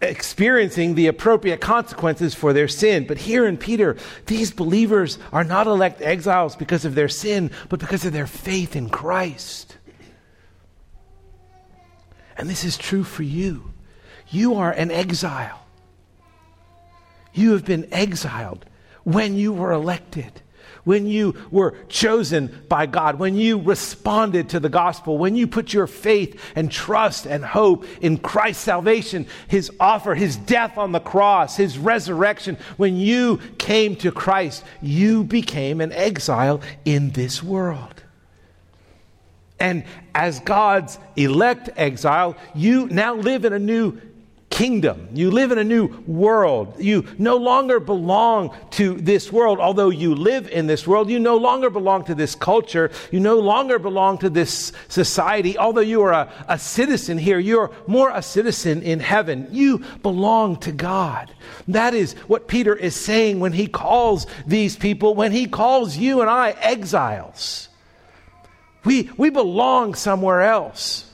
experiencing 0.00 0.94
the 0.94 1.08
appropriate 1.08 1.60
consequences 1.60 2.32
for 2.32 2.52
their 2.52 2.68
sin. 2.68 3.08
But 3.08 3.18
here 3.18 3.44
in 3.44 3.56
Peter, 3.56 3.96
these 4.26 4.52
believers 4.52 5.18
are 5.32 5.42
not 5.42 5.66
elect 5.66 6.00
exiles 6.00 6.54
because 6.54 6.84
of 6.84 6.94
their 6.94 7.08
sin, 7.08 7.50
but 7.68 7.80
because 7.80 8.04
of 8.04 8.12
their 8.12 8.28
faith 8.28 8.76
in 8.76 8.88
Christ. 8.88 9.78
And 12.38 12.48
this 12.48 12.62
is 12.62 12.78
true 12.78 13.02
for 13.02 13.24
you. 13.24 13.72
You 14.28 14.54
are 14.54 14.70
an 14.70 14.92
exile. 14.92 15.61
You 17.32 17.52
have 17.52 17.64
been 17.64 17.88
exiled 17.92 18.64
when 19.04 19.36
you 19.36 19.52
were 19.52 19.72
elected 19.72 20.42
when 20.84 21.06
you 21.06 21.34
were 21.50 21.74
chosen 21.88 22.64
by 22.68 22.86
God, 22.86 23.18
when 23.18 23.36
you 23.36 23.58
responded 23.58 24.48
to 24.50 24.60
the 24.60 24.68
gospel, 24.68 25.18
when 25.18 25.36
you 25.36 25.46
put 25.46 25.72
your 25.72 25.86
faith 25.86 26.40
and 26.56 26.70
trust 26.70 27.26
and 27.26 27.44
hope 27.44 27.84
in 28.00 28.18
Christ's 28.18 28.64
salvation, 28.64 29.26
his 29.48 29.70
offer, 29.78 30.14
his 30.14 30.36
death 30.36 30.78
on 30.78 30.92
the 30.92 31.00
cross, 31.00 31.56
his 31.56 31.78
resurrection, 31.78 32.56
when 32.76 32.96
you 32.96 33.38
came 33.58 33.96
to 33.96 34.10
Christ, 34.10 34.64
you 34.80 35.24
became 35.24 35.80
an 35.80 35.92
exile 35.92 36.60
in 36.84 37.10
this 37.10 37.42
world. 37.42 38.02
And 39.60 39.84
as 40.12 40.40
God's 40.40 40.98
elect 41.14 41.70
exile, 41.76 42.36
you 42.52 42.88
now 42.88 43.14
live 43.14 43.44
in 43.44 43.52
a 43.52 43.60
new 43.60 44.00
kingdom. 44.52 45.08
You 45.14 45.30
live 45.30 45.50
in 45.50 45.56
a 45.56 45.64
new 45.64 45.88
world. 46.06 46.74
You 46.78 47.06
no 47.18 47.38
longer 47.38 47.80
belong 47.80 48.54
to 48.72 48.94
this 48.94 49.32
world. 49.32 49.58
Although 49.58 49.88
you 49.88 50.14
live 50.14 50.46
in 50.46 50.66
this 50.66 50.86
world, 50.86 51.08
you 51.08 51.18
no 51.18 51.38
longer 51.38 51.70
belong 51.70 52.04
to 52.04 52.14
this 52.14 52.34
culture. 52.34 52.90
You 53.10 53.18
no 53.18 53.40
longer 53.40 53.78
belong 53.78 54.18
to 54.18 54.28
this 54.28 54.72
society. 54.88 55.56
Although 55.56 55.80
you 55.80 56.02
are 56.02 56.12
a, 56.12 56.44
a 56.48 56.58
citizen 56.58 57.16
here, 57.16 57.38
you're 57.38 57.72
more 57.86 58.10
a 58.10 58.22
citizen 58.22 58.82
in 58.82 59.00
heaven. 59.00 59.48
You 59.50 59.82
belong 60.02 60.58
to 60.60 60.70
God. 60.70 61.32
That 61.66 61.94
is 61.94 62.12
what 62.28 62.46
Peter 62.46 62.76
is 62.76 62.94
saying 62.94 63.40
when 63.40 63.52
he 63.52 63.66
calls 63.66 64.26
these 64.46 64.76
people, 64.76 65.14
when 65.14 65.32
he 65.32 65.46
calls 65.46 65.96
you 65.96 66.20
and 66.20 66.28
I 66.28 66.50
exiles. 66.50 67.70
We, 68.84 69.08
we 69.16 69.30
belong 69.30 69.94
somewhere 69.94 70.42
else. 70.42 71.11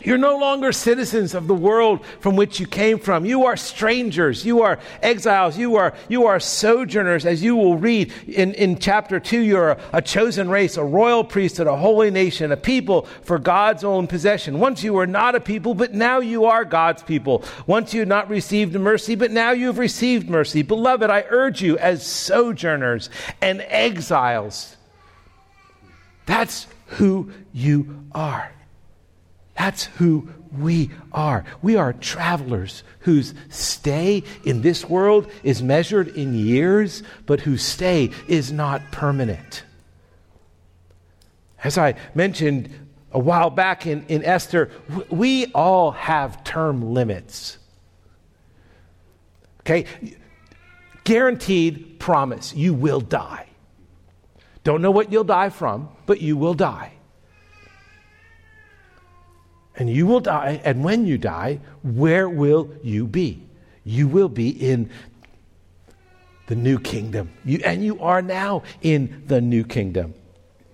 You're 0.00 0.16
no 0.16 0.38
longer 0.38 0.70
citizens 0.70 1.34
of 1.34 1.48
the 1.48 1.56
world 1.56 2.04
from 2.20 2.36
which 2.36 2.60
you 2.60 2.66
came 2.66 3.00
from. 3.00 3.24
You 3.24 3.46
are 3.46 3.56
strangers. 3.56 4.46
You 4.46 4.62
are 4.62 4.78
exiles. 5.02 5.58
You 5.58 5.74
are, 5.74 5.92
you 6.08 6.26
are 6.26 6.38
sojourners, 6.38 7.26
as 7.26 7.42
you 7.42 7.56
will 7.56 7.76
read 7.76 8.12
in, 8.28 8.54
in 8.54 8.78
chapter 8.78 9.18
2. 9.18 9.40
You're 9.40 9.70
a, 9.70 9.80
a 9.94 10.00
chosen 10.00 10.48
race, 10.48 10.76
a 10.76 10.84
royal 10.84 11.24
priesthood, 11.24 11.66
a 11.66 11.74
holy 11.74 12.12
nation, 12.12 12.52
a 12.52 12.56
people 12.56 13.08
for 13.22 13.40
God's 13.40 13.82
own 13.82 14.06
possession. 14.06 14.60
Once 14.60 14.84
you 14.84 14.92
were 14.92 15.06
not 15.06 15.34
a 15.34 15.40
people, 15.40 15.74
but 15.74 15.92
now 15.94 16.20
you 16.20 16.44
are 16.44 16.64
God's 16.64 17.02
people. 17.02 17.42
Once 17.66 17.92
you 17.92 17.98
had 17.98 18.08
not 18.08 18.30
received 18.30 18.74
mercy, 18.78 19.16
but 19.16 19.32
now 19.32 19.50
you 19.50 19.66
have 19.66 19.78
received 19.78 20.30
mercy. 20.30 20.62
Beloved, 20.62 21.10
I 21.10 21.24
urge 21.28 21.60
you 21.60 21.76
as 21.76 22.06
sojourners 22.06 23.10
and 23.40 23.62
exiles. 23.62 24.76
That's 26.24 26.68
who 26.86 27.32
you 27.52 28.04
are. 28.12 28.52
That's 29.58 29.84
who 29.84 30.28
we 30.56 30.90
are. 31.10 31.44
We 31.62 31.74
are 31.74 31.92
travelers 31.92 32.84
whose 33.00 33.34
stay 33.48 34.22
in 34.44 34.62
this 34.62 34.88
world 34.88 35.28
is 35.42 35.62
measured 35.64 36.08
in 36.08 36.32
years, 36.32 37.02
but 37.26 37.40
whose 37.40 37.62
stay 37.62 38.12
is 38.28 38.52
not 38.52 38.80
permanent. 38.92 39.64
As 41.64 41.76
I 41.76 41.96
mentioned 42.14 42.70
a 43.10 43.18
while 43.18 43.50
back 43.50 43.84
in, 43.84 44.06
in 44.06 44.24
Esther, 44.24 44.70
we 45.10 45.46
all 45.46 45.90
have 45.90 46.44
term 46.44 46.94
limits. 46.94 47.58
Okay? 49.62 49.86
Guaranteed 51.02 51.98
promise 51.98 52.54
you 52.54 52.74
will 52.74 53.00
die. 53.00 53.46
Don't 54.62 54.82
know 54.82 54.92
what 54.92 55.10
you'll 55.10 55.24
die 55.24 55.50
from, 55.50 55.88
but 56.06 56.20
you 56.20 56.36
will 56.36 56.54
die 56.54 56.92
and 59.78 59.88
you 59.88 60.06
will 60.06 60.20
die. 60.20 60.60
And 60.64 60.84
when 60.84 61.06
you 61.06 61.16
die, 61.16 61.60
where 61.82 62.28
will 62.28 62.68
you 62.82 63.06
be? 63.06 63.42
You 63.84 64.08
will 64.08 64.28
be 64.28 64.50
in 64.50 64.90
the 66.48 66.56
new 66.56 66.78
kingdom. 66.80 67.30
You, 67.44 67.60
and 67.64 67.82
you 67.82 68.00
are 68.00 68.20
now 68.20 68.64
in 68.82 69.22
the 69.28 69.40
new 69.40 69.64
kingdom. 69.64 70.14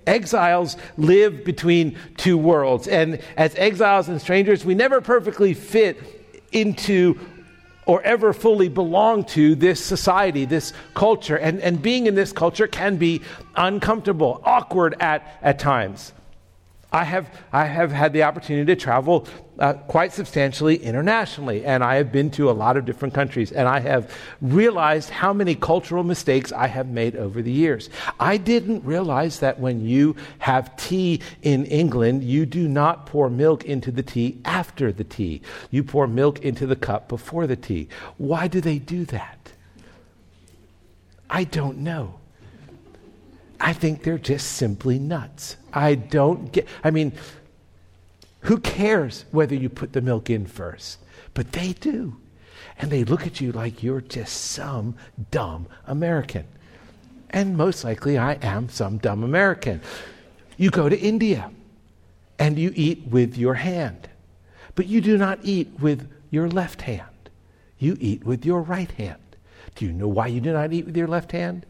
Exiles 0.06 0.76
live 0.96 1.44
between 1.44 1.98
two 2.16 2.38
worlds. 2.38 2.88
And 2.88 3.20
as 3.36 3.54
exiles 3.56 4.08
and 4.08 4.20
strangers, 4.20 4.64
we 4.64 4.74
never 4.74 5.00
perfectly 5.00 5.54
fit 5.54 5.98
into 6.52 7.18
or 7.86 8.02
ever 8.02 8.32
fully 8.32 8.70
belong 8.70 9.24
to 9.24 9.54
this 9.54 9.84
society, 9.84 10.46
this 10.46 10.72
culture. 10.94 11.36
And, 11.36 11.60
and 11.60 11.82
being 11.82 12.06
in 12.06 12.14
this 12.14 12.32
culture 12.32 12.66
can 12.66 12.96
be 12.96 13.20
uncomfortable, 13.54 14.40
awkward 14.44 14.96
at, 15.00 15.38
at 15.42 15.58
times. 15.58 16.14
I 16.94 17.02
have, 17.02 17.28
I 17.52 17.64
have 17.64 17.90
had 17.90 18.12
the 18.12 18.22
opportunity 18.22 18.66
to 18.66 18.80
travel 18.80 19.26
uh, 19.58 19.72
quite 19.72 20.12
substantially 20.12 20.76
internationally, 20.76 21.64
and 21.64 21.82
I 21.82 21.96
have 21.96 22.12
been 22.12 22.30
to 22.32 22.48
a 22.48 22.52
lot 22.52 22.76
of 22.76 22.84
different 22.84 23.14
countries, 23.14 23.50
and 23.50 23.66
I 23.66 23.80
have 23.80 24.14
realized 24.40 25.10
how 25.10 25.32
many 25.32 25.56
cultural 25.56 26.04
mistakes 26.04 26.52
I 26.52 26.68
have 26.68 26.86
made 26.86 27.16
over 27.16 27.42
the 27.42 27.50
years. 27.50 27.90
I 28.20 28.36
didn't 28.36 28.84
realize 28.84 29.40
that 29.40 29.58
when 29.58 29.84
you 29.84 30.14
have 30.38 30.76
tea 30.76 31.20
in 31.42 31.64
England, 31.66 32.22
you 32.22 32.46
do 32.46 32.68
not 32.68 33.06
pour 33.06 33.28
milk 33.28 33.64
into 33.64 33.90
the 33.90 34.04
tea 34.04 34.38
after 34.44 34.92
the 34.92 35.02
tea. 35.02 35.42
You 35.72 35.82
pour 35.82 36.06
milk 36.06 36.42
into 36.42 36.64
the 36.64 36.76
cup 36.76 37.08
before 37.08 37.48
the 37.48 37.56
tea. 37.56 37.88
Why 38.18 38.46
do 38.46 38.60
they 38.60 38.78
do 38.78 39.04
that? 39.06 39.50
I 41.28 41.42
don't 41.42 41.78
know. 41.78 42.20
I 43.60 43.72
think 43.72 44.02
they're 44.02 44.18
just 44.18 44.52
simply 44.52 44.98
nuts. 44.98 45.56
I 45.72 45.94
don't 45.94 46.52
get, 46.52 46.66
I 46.82 46.90
mean, 46.90 47.12
who 48.40 48.58
cares 48.58 49.24
whether 49.30 49.54
you 49.54 49.68
put 49.68 49.92
the 49.92 50.02
milk 50.02 50.28
in 50.30 50.46
first? 50.46 50.98
But 51.32 51.52
they 51.52 51.72
do. 51.72 52.16
And 52.78 52.90
they 52.90 53.04
look 53.04 53.26
at 53.26 53.40
you 53.40 53.52
like 53.52 53.82
you're 53.82 54.00
just 54.00 54.36
some 54.36 54.96
dumb 55.30 55.66
American. 55.86 56.46
And 57.30 57.56
most 57.56 57.84
likely 57.84 58.18
I 58.18 58.34
am 58.34 58.68
some 58.68 58.98
dumb 58.98 59.22
American. 59.22 59.80
You 60.56 60.70
go 60.70 60.88
to 60.88 60.98
India 60.98 61.50
and 62.38 62.58
you 62.58 62.72
eat 62.74 63.06
with 63.08 63.36
your 63.36 63.54
hand, 63.54 64.08
but 64.74 64.86
you 64.86 65.00
do 65.00 65.16
not 65.16 65.38
eat 65.42 65.68
with 65.80 66.10
your 66.30 66.48
left 66.48 66.82
hand. 66.82 67.30
You 67.78 67.96
eat 68.00 68.24
with 68.24 68.44
your 68.44 68.62
right 68.62 68.90
hand. 68.92 69.20
Do 69.74 69.84
you 69.86 69.92
know 69.92 70.08
why 70.08 70.28
you 70.28 70.40
do 70.40 70.52
not 70.52 70.72
eat 70.72 70.86
with 70.86 70.96
your 70.96 71.08
left 71.08 71.32
hand? 71.32 71.66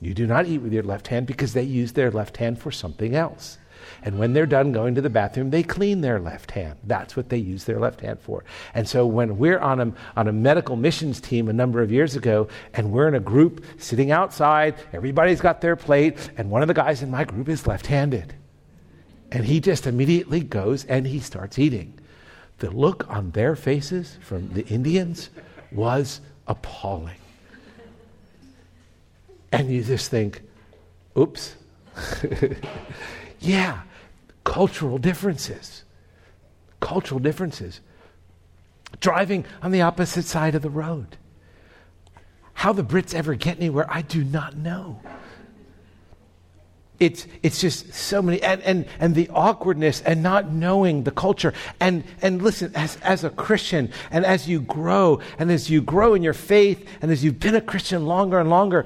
You 0.00 0.14
do 0.14 0.26
not 0.26 0.46
eat 0.46 0.58
with 0.58 0.72
your 0.72 0.82
left 0.82 1.08
hand 1.08 1.26
because 1.26 1.52
they 1.52 1.62
use 1.62 1.92
their 1.92 2.10
left 2.10 2.36
hand 2.36 2.58
for 2.60 2.70
something 2.70 3.14
else. 3.14 3.58
And 4.02 4.18
when 4.18 4.32
they're 4.32 4.46
done 4.46 4.72
going 4.72 4.94
to 4.94 5.00
the 5.00 5.10
bathroom, 5.10 5.50
they 5.50 5.62
clean 5.62 6.00
their 6.00 6.20
left 6.20 6.52
hand. 6.52 6.78
That's 6.84 7.16
what 7.16 7.28
they 7.28 7.38
use 7.38 7.64
their 7.64 7.80
left 7.80 8.00
hand 8.00 8.20
for. 8.20 8.44
And 8.74 8.88
so 8.88 9.06
when 9.06 9.38
we're 9.38 9.58
on 9.58 9.80
a, 9.80 9.92
on 10.16 10.28
a 10.28 10.32
medical 10.32 10.76
missions 10.76 11.20
team 11.20 11.48
a 11.48 11.52
number 11.52 11.82
of 11.82 11.90
years 11.90 12.14
ago, 12.14 12.48
and 12.74 12.92
we're 12.92 13.08
in 13.08 13.14
a 13.14 13.20
group 13.20 13.64
sitting 13.78 14.10
outside, 14.10 14.76
everybody's 14.92 15.40
got 15.40 15.60
their 15.60 15.76
plate, 15.76 16.30
and 16.36 16.50
one 16.50 16.62
of 16.62 16.68
the 16.68 16.74
guys 16.74 17.02
in 17.02 17.10
my 17.10 17.24
group 17.24 17.48
is 17.48 17.66
left 17.66 17.86
handed. 17.86 18.34
And 19.32 19.44
he 19.44 19.60
just 19.60 19.86
immediately 19.86 20.40
goes 20.40 20.84
and 20.84 21.06
he 21.06 21.20
starts 21.20 21.58
eating. 21.58 21.98
The 22.58 22.70
look 22.70 23.08
on 23.08 23.32
their 23.32 23.56
faces 23.56 24.18
from 24.20 24.52
the 24.52 24.66
Indians 24.66 25.30
was 25.70 26.20
appalling. 26.46 27.18
And 29.52 29.70
you 29.70 29.82
just 29.82 30.10
think, 30.10 30.42
oops. 31.16 31.54
yeah, 33.40 33.82
cultural 34.44 34.98
differences. 34.98 35.84
Cultural 36.80 37.20
differences. 37.20 37.80
Driving 39.00 39.44
on 39.62 39.70
the 39.70 39.82
opposite 39.82 40.24
side 40.24 40.54
of 40.54 40.62
the 40.62 40.70
road. 40.70 41.16
How 42.54 42.72
the 42.72 42.84
Brits 42.84 43.14
ever 43.14 43.34
get 43.34 43.58
anywhere, 43.58 43.86
I 43.88 44.02
do 44.02 44.24
not 44.24 44.56
know. 44.56 45.00
It's, 46.98 47.28
it's 47.44 47.60
just 47.60 47.94
so 47.94 48.20
many, 48.20 48.42
and, 48.42 48.60
and, 48.62 48.86
and 48.98 49.14
the 49.14 49.28
awkwardness 49.28 50.00
and 50.00 50.20
not 50.20 50.50
knowing 50.50 51.04
the 51.04 51.12
culture. 51.12 51.52
And, 51.78 52.02
and 52.20 52.42
listen, 52.42 52.72
as, 52.74 52.96
as 53.02 53.22
a 53.22 53.30
Christian, 53.30 53.92
and 54.10 54.26
as 54.26 54.48
you 54.48 54.60
grow, 54.60 55.20
and 55.38 55.52
as 55.52 55.70
you 55.70 55.80
grow 55.80 56.14
in 56.14 56.24
your 56.24 56.34
faith, 56.34 56.88
and 57.00 57.12
as 57.12 57.22
you've 57.22 57.38
been 57.38 57.54
a 57.54 57.60
Christian 57.60 58.06
longer 58.06 58.40
and 58.40 58.50
longer, 58.50 58.84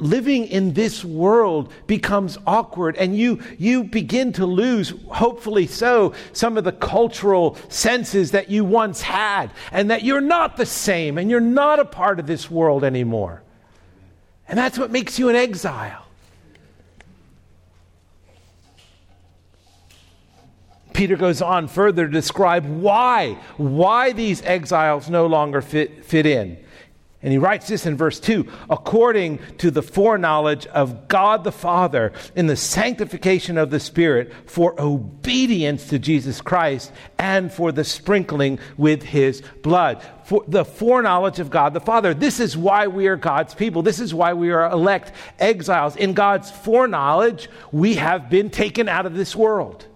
living 0.00 0.46
in 0.46 0.72
this 0.74 1.04
world 1.04 1.72
becomes 1.86 2.38
awkward 2.46 2.96
and 2.96 3.16
you, 3.16 3.40
you 3.58 3.84
begin 3.84 4.32
to 4.34 4.46
lose, 4.46 4.94
hopefully 5.08 5.66
so, 5.66 6.14
some 6.32 6.56
of 6.56 6.64
the 6.64 6.72
cultural 6.72 7.56
senses 7.68 8.30
that 8.32 8.50
you 8.50 8.64
once 8.64 9.02
had 9.02 9.50
and 9.72 9.90
that 9.90 10.04
you're 10.04 10.20
not 10.20 10.56
the 10.56 10.66
same 10.66 11.18
and 11.18 11.30
you're 11.30 11.40
not 11.40 11.78
a 11.78 11.84
part 11.84 12.20
of 12.20 12.26
this 12.26 12.50
world 12.50 12.84
anymore. 12.84 13.42
And 14.48 14.58
that's 14.58 14.78
what 14.78 14.90
makes 14.90 15.18
you 15.18 15.28
an 15.28 15.36
exile. 15.36 16.04
Peter 20.98 21.16
goes 21.16 21.40
on 21.40 21.68
further 21.68 22.06
to 22.06 22.12
describe 22.12 22.66
why, 22.66 23.38
why 23.56 24.10
these 24.10 24.42
exiles 24.42 25.08
no 25.08 25.26
longer 25.26 25.62
fit, 25.62 26.04
fit 26.04 26.26
in. 26.26 26.58
And 27.20 27.32
he 27.32 27.38
writes 27.38 27.66
this 27.66 27.84
in 27.84 27.96
verse 27.96 28.20
2 28.20 28.46
according 28.70 29.40
to 29.58 29.72
the 29.72 29.82
foreknowledge 29.82 30.66
of 30.66 31.08
God 31.08 31.42
the 31.42 31.50
Father 31.50 32.12
in 32.36 32.46
the 32.46 32.56
sanctification 32.56 33.58
of 33.58 33.70
the 33.70 33.80
Spirit 33.80 34.32
for 34.46 34.80
obedience 34.80 35.88
to 35.88 35.98
Jesus 35.98 36.40
Christ 36.40 36.92
and 37.18 37.52
for 37.52 37.72
the 37.72 37.82
sprinkling 37.82 38.60
with 38.76 39.02
his 39.02 39.42
blood. 39.62 40.04
For 40.26 40.44
the 40.46 40.64
foreknowledge 40.64 41.40
of 41.40 41.50
God 41.50 41.74
the 41.74 41.80
Father. 41.80 42.14
This 42.14 42.38
is 42.38 42.56
why 42.56 42.86
we 42.86 43.08
are 43.08 43.16
God's 43.16 43.54
people. 43.54 43.82
This 43.82 43.98
is 43.98 44.14
why 44.14 44.34
we 44.34 44.52
are 44.52 44.70
elect 44.70 45.12
exiles. 45.40 45.96
In 45.96 46.12
God's 46.12 46.52
foreknowledge, 46.52 47.50
we 47.72 47.96
have 47.96 48.30
been 48.30 48.48
taken 48.48 48.88
out 48.88 49.06
of 49.06 49.14
this 49.14 49.34
world. 49.34 49.86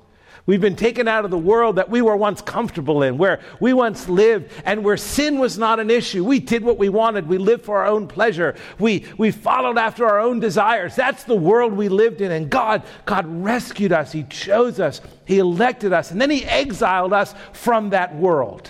We've 0.44 0.60
been 0.60 0.76
taken 0.76 1.06
out 1.06 1.24
of 1.24 1.30
the 1.30 1.38
world 1.38 1.76
that 1.76 1.88
we 1.88 2.02
were 2.02 2.16
once 2.16 2.42
comfortable 2.42 3.04
in, 3.04 3.16
where 3.16 3.38
we 3.60 3.72
once 3.72 4.08
lived, 4.08 4.50
and 4.64 4.82
where 4.82 4.96
sin 4.96 5.38
was 5.38 5.56
not 5.56 5.78
an 5.78 5.88
issue. 5.88 6.24
We 6.24 6.40
did 6.40 6.64
what 6.64 6.78
we 6.78 6.88
wanted. 6.88 7.28
We 7.28 7.38
lived 7.38 7.64
for 7.64 7.78
our 7.78 7.86
own 7.86 8.08
pleasure. 8.08 8.56
We, 8.80 9.06
we 9.16 9.30
followed 9.30 9.78
after 9.78 10.04
our 10.04 10.18
own 10.18 10.40
desires. 10.40 10.96
That's 10.96 11.22
the 11.24 11.36
world 11.36 11.74
we 11.74 11.88
lived 11.88 12.20
in. 12.20 12.32
And 12.32 12.50
God, 12.50 12.82
God 13.06 13.24
rescued 13.44 13.92
us. 13.92 14.10
He 14.10 14.24
chose 14.24 14.80
us. 14.80 15.00
He 15.26 15.38
elected 15.38 15.92
us. 15.92 16.10
And 16.10 16.20
then 16.20 16.30
He 16.30 16.44
exiled 16.44 17.12
us 17.12 17.36
from 17.52 17.90
that 17.90 18.16
world. 18.16 18.68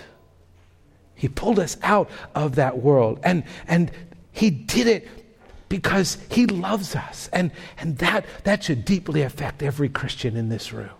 He 1.15 1.29
pulled 1.29 1.59
us 1.59 1.79
out 1.83 2.11
of 2.35 2.57
that 2.57 2.79
world. 2.79 3.19
And, 3.25 3.45
and 3.67 3.91
He 4.31 4.51
did 4.51 4.89
it 4.89 5.09
because 5.71 6.19
He 6.29 6.45
loves 6.45 6.95
us. 6.95 7.31
And, 7.33 7.51
and 7.79 7.97
that, 7.97 8.27
that 8.45 8.63
should 8.63 8.85
deeply 8.85 9.23
affect 9.23 9.63
every 9.63 9.89
Christian 9.89 10.37
in 10.37 10.51
this 10.51 10.71
room 10.71 10.91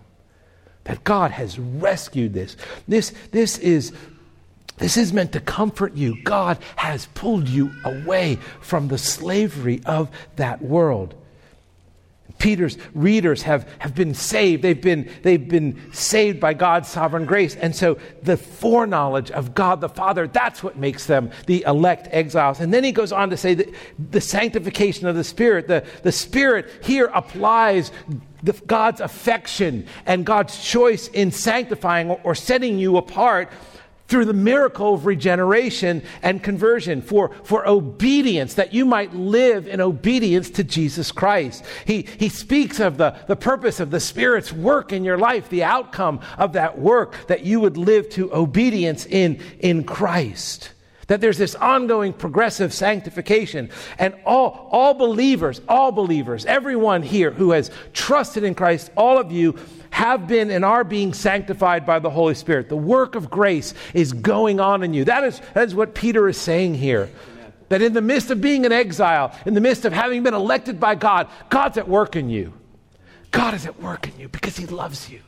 that 0.85 1.03
God 1.03 1.31
has 1.31 1.57
rescued 1.57 2.33
this. 2.33 2.57
This, 2.87 3.13
this 3.31 3.57
is 3.57 3.93
this 4.77 4.97
is 4.97 5.13
meant 5.13 5.33
to 5.33 5.39
comfort 5.39 5.95
you. 5.95 6.21
God 6.23 6.57
has 6.77 7.05
pulled 7.13 7.47
you 7.47 7.71
away 7.85 8.37
from 8.59 8.87
the 8.87 8.97
slavery 8.97 9.81
of 9.85 10.09
that 10.35 10.61
world. 10.63 11.13
Peter's 12.39 12.77
readers 12.93 13.43
have, 13.43 13.67
have 13.79 13.95
been 13.95 14.13
saved. 14.13 14.63
They've 14.63 14.81
been, 14.81 15.09
they've 15.21 15.47
been 15.47 15.93
saved 15.93 16.39
by 16.39 16.53
God's 16.53 16.89
sovereign 16.89 17.25
grace. 17.25 17.55
And 17.55 17.75
so 17.75 17.97
the 18.21 18.35
foreknowledge 18.35 19.31
of 19.31 19.53
God 19.53 19.79
the 19.79 19.89
Father, 19.89 20.27
that's 20.27 20.61
what 20.61 20.77
makes 20.77 21.05
them 21.05 21.31
the 21.47 21.63
elect 21.65 22.09
exiles. 22.11 22.59
And 22.59 22.73
then 22.73 22.83
he 22.83 22.91
goes 22.91 23.11
on 23.11 23.29
to 23.29 23.37
say 23.37 23.53
that 23.53 23.73
the 24.11 24.21
sanctification 24.21 25.07
of 25.07 25.15
the 25.15 25.23
Spirit, 25.23 25.67
the, 25.67 25.85
the 26.01 26.11
Spirit 26.11 26.69
here 26.83 27.09
applies 27.13 27.91
the, 28.41 28.53
God's 28.67 28.99
affection 28.99 29.87
and 30.05 30.25
God's 30.25 30.61
choice 30.61 31.07
in 31.07 31.31
sanctifying 31.31 32.09
or, 32.09 32.19
or 32.23 32.35
setting 32.35 32.77
you 32.77 32.97
apart 32.97 33.51
through 34.07 34.25
the 34.25 34.33
miracle 34.33 34.93
of 34.93 35.05
regeneration 35.05 36.03
and 36.21 36.43
conversion, 36.43 37.01
for, 37.01 37.31
for 37.43 37.67
obedience, 37.67 38.55
that 38.55 38.73
you 38.73 38.85
might 38.85 39.13
live 39.13 39.67
in 39.67 39.79
obedience 39.81 40.49
to 40.51 40.63
Jesus 40.63 41.11
Christ. 41.11 41.63
He, 41.85 42.07
he 42.19 42.29
speaks 42.29 42.79
of 42.79 42.97
the, 42.97 43.15
the 43.27 43.35
purpose 43.35 43.79
of 43.79 43.91
the 43.91 43.99
Spirit's 43.99 44.51
work 44.51 44.91
in 44.91 45.03
your 45.03 45.17
life, 45.17 45.49
the 45.49 45.63
outcome 45.63 46.19
of 46.37 46.53
that 46.53 46.77
work, 46.77 47.15
that 47.27 47.45
you 47.45 47.59
would 47.61 47.77
live 47.77 48.09
to 48.09 48.33
obedience 48.33 49.05
in, 49.05 49.39
in 49.59 49.83
Christ. 49.83 50.72
That 51.07 51.21
there's 51.21 51.37
this 51.37 51.55
ongoing 51.55 52.13
progressive 52.13 52.73
sanctification. 52.73 53.69
And 53.99 54.15
all, 54.25 54.69
all 54.71 54.93
believers, 54.93 55.61
all 55.67 55.91
believers, 55.91 56.45
everyone 56.45 57.03
here 57.03 57.31
who 57.31 57.51
has 57.51 57.71
trusted 57.93 58.43
in 58.43 58.55
Christ, 58.55 58.91
all 58.95 59.17
of 59.17 59.31
you 59.31 59.57
have 59.89 60.27
been 60.27 60.49
and 60.49 60.65
are 60.65 60.83
being 60.83 61.13
sanctified 61.13 61.85
by 61.85 61.99
the 61.99 62.09
Holy 62.09 62.35
Spirit. 62.35 62.69
The 62.69 62.75
work 62.75 63.15
of 63.15 63.29
grace 63.29 63.73
is 63.93 64.11
going 64.11 64.59
on 64.59 64.83
in 64.83 64.93
you. 64.93 65.05
That 65.05 65.23
is, 65.23 65.41
that 65.53 65.67
is 65.67 65.75
what 65.75 65.93
Peter 65.93 66.27
is 66.27 66.37
saying 66.37 66.75
here. 66.75 67.09
That 67.69 67.81
in 67.81 67.93
the 67.93 68.01
midst 68.01 68.31
of 68.31 68.41
being 68.41 68.65
an 68.65 68.71
exile, 68.71 69.37
in 69.45 69.53
the 69.53 69.61
midst 69.61 69.85
of 69.85 69.93
having 69.93 70.23
been 70.23 70.33
elected 70.33 70.79
by 70.79 70.95
God, 70.95 71.27
God's 71.49 71.77
at 71.77 71.87
work 71.87 72.15
in 72.15 72.29
you. 72.29 72.53
God 73.31 73.53
is 73.53 73.65
at 73.65 73.81
work 73.81 74.07
in 74.07 74.19
you 74.19 74.29
because 74.29 74.57
He 74.57 74.65
loves 74.65 75.09
you, 75.09 75.21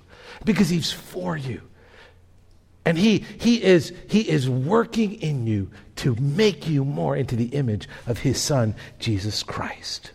because 0.46 0.70
He's 0.70 0.92
for 0.92 1.36
you. 1.36 1.62
And 2.86 3.00
he, 3.00 3.26
he, 3.39 3.63
is, 3.63 3.91
he 4.08 4.21
is 4.21 4.48
working 4.48 5.15
in 5.15 5.48
you 5.48 5.71
to 5.98 6.15
make 6.15 6.67
you 6.67 6.86
more 6.86 7.15
into 7.15 7.36
the 7.36 7.48
image 7.48 7.89
of 8.06 8.19
his 8.19 8.39
son, 8.39 8.76
Jesus 9.00 9.41
Christ. 9.41 10.12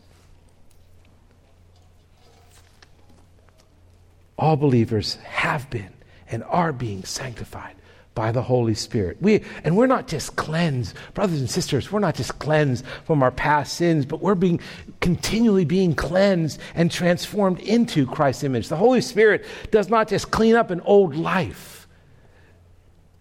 All 4.39 4.57
believers 4.57 5.17
have 5.17 5.69
been 5.69 5.93
and 6.31 6.45
are 6.45 6.73
being 6.73 7.03
sanctified 7.03 7.75
by 8.15 8.31
the 8.33 8.43
Holy 8.43 8.75
Spirit. 8.75 9.19
We, 9.21 9.45
and 9.65 9.77
we're 9.77 9.87
not 9.87 10.07
just 10.07 10.37
cleansed, 10.37 10.95
brothers 11.15 11.41
and 11.41 11.51
sisters, 11.51 11.91
we're 11.91 12.01
not 12.01 12.15
just 12.15 12.39
cleansed 12.39 12.85
from 13.05 13.23
our 13.23 13.31
past 13.31 13.75
sins, 13.75 14.07
but 14.07 14.21
we're 14.21 14.35
being 14.35 14.61
continually 15.01 15.65
being 15.65 15.95
cleansed 15.95 16.61
and 16.75 16.91
transformed 16.91 17.61
into 17.61 18.07
Christ's 18.07 18.45
image. 18.45 18.69
The 18.69 18.77
Holy 18.77 19.01
Spirit 19.01 19.45
does 19.71 19.89
not 19.89 20.09
just 20.09 20.31
clean 20.31 20.55
up 20.55 20.71
an 20.71 20.81
old 20.83 21.17
life 21.17 21.80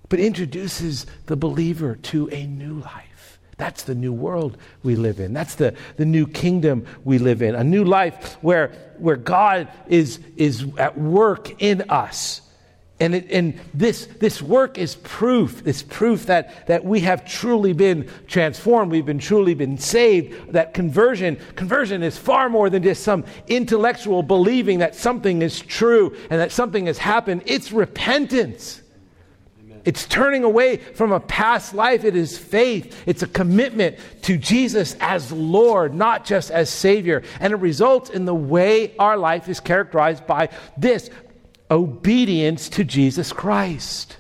but 0.09 0.19
introduces 0.19 1.05
the 1.27 1.37
believer 1.37 1.95
to 1.95 2.29
a 2.31 2.45
new 2.45 2.79
life. 2.79 3.39
That's 3.57 3.83
the 3.83 3.95
new 3.95 4.13
world 4.13 4.57
we 4.83 4.95
live 4.95 5.19
in. 5.19 5.33
That's 5.33 5.55
the, 5.55 5.75
the 5.97 6.05
new 6.05 6.25
kingdom 6.27 6.85
we 7.03 7.17
live 7.17 7.41
in. 7.41 7.55
A 7.55 7.63
new 7.63 7.83
life 7.83 8.37
where, 8.41 8.71
where 8.97 9.17
God 9.17 9.67
is, 9.87 10.19
is 10.35 10.65
at 10.77 10.97
work 10.97 11.61
in 11.61 11.89
us 11.89 12.41
And, 13.01 13.15
it, 13.15 13.31
and 13.31 13.57
this, 13.73 14.07
this 14.19 14.41
work 14.41 14.77
is 14.77 14.95
proof. 14.95 15.65
It's 15.65 15.81
proof 15.83 16.25
that, 16.25 16.67
that 16.67 16.83
we 16.83 16.99
have 17.01 17.25
truly 17.25 17.71
been 17.71 18.09
transformed. 18.27 18.91
We've 18.91 19.05
been 19.05 19.19
truly 19.19 19.53
been 19.53 19.77
saved. 19.77 20.51
That 20.51 20.73
conversion, 20.73 21.37
conversion 21.55 22.03
is 22.03 22.17
far 22.17 22.49
more 22.49 22.69
than 22.69 22.83
just 22.83 23.03
some 23.03 23.23
intellectual 23.47 24.21
believing 24.21 24.79
that 24.79 24.95
something 24.95 25.41
is 25.41 25.61
true 25.61 26.15
and 26.29 26.41
that 26.41 26.51
something 26.51 26.87
has 26.87 26.97
happened. 26.97 27.43
It's 27.45 27.71
repentance. 27.71 28.81
It's 29.89 30.06
turning 30.06 30.43
away 30.43 30.78
from 30.78 31.12
a 31.12 31.19
past 31.19 31.73
life. 31.73 32.04
It 32.04 32.15
is 32.15 32.38
faith. 32.38 32.95
It's 33.08 33.23
a 33.23 33.28
commitment 33.28 33.97
to 34.21 34.38
Jesus 34.38 34.95
as 34.99 35.32
Lord, 35.32 35.95
not 35.95 36.25
just 36.25 36.52
as 36.52 36.69
Savior. 36.69 37.23
And 37.39 37.52
it 37.54 37.56
results 37.56 38.12
in 38.12 38.25
the 38.25 38.36
way 38.36 38.95
our 38.99 39.17
life 39.17 39.49
is 39.49 39.60
characterized 39.60 40.28
by 40.28 40.49
this 40.78 41.10
obedience 41.71 42.69
to 42.69 42.84
Jesus 42.84 43.34
Christ. 43.34 44.17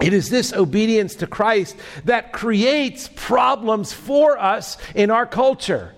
It 0.00 0.12
is 0.12 0.30
this 0.30 0.52
obedience 0.52 1.16
to 1.16 1.26
Christ 1.26 1.76
that 2.04 2.32
creates 2.32 3.10
problems 3.16 3.92
for 3.92 4.38
us 4.38 4.78
in 4.94 5.10
our 5.10 5.26
culture. 5.26 5.92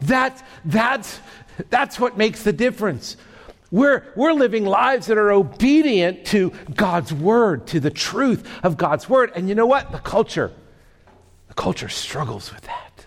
That, 0.00 0.44
that's, 0.64 1.20
that's 1.68 2.00
what 2.00 2.18
makes 2.18 2.42
the 2.42 2.52
difference. 2.52 3.16
We're, 3.70 4.04
we're 4.16 4.32
living 4.32 4.64
lives 4.64 5.06
that 5.06 5.16
are 5.16 5.30
obedient 5.30 6.26
to 6.26 6.52
God's 6.74 7.12
word, 7.12 7.68
to 7.68 7.80
the 7.80 7.90
truth 7.90 8.48
of 8.64 8.76
God's 8.76 9.08
word. 9.08 9.32
And 9.34 9.48
you 9.48 9.54
know 9.54 9.66
what? 9.66 9.92
The 9.92 9.98
culture, 9.98 10.52
the 11.48 11.54
culture 11.54 11.88
struggles 11.88 12.52
with 12.52 12.62
that. 12.62 13.06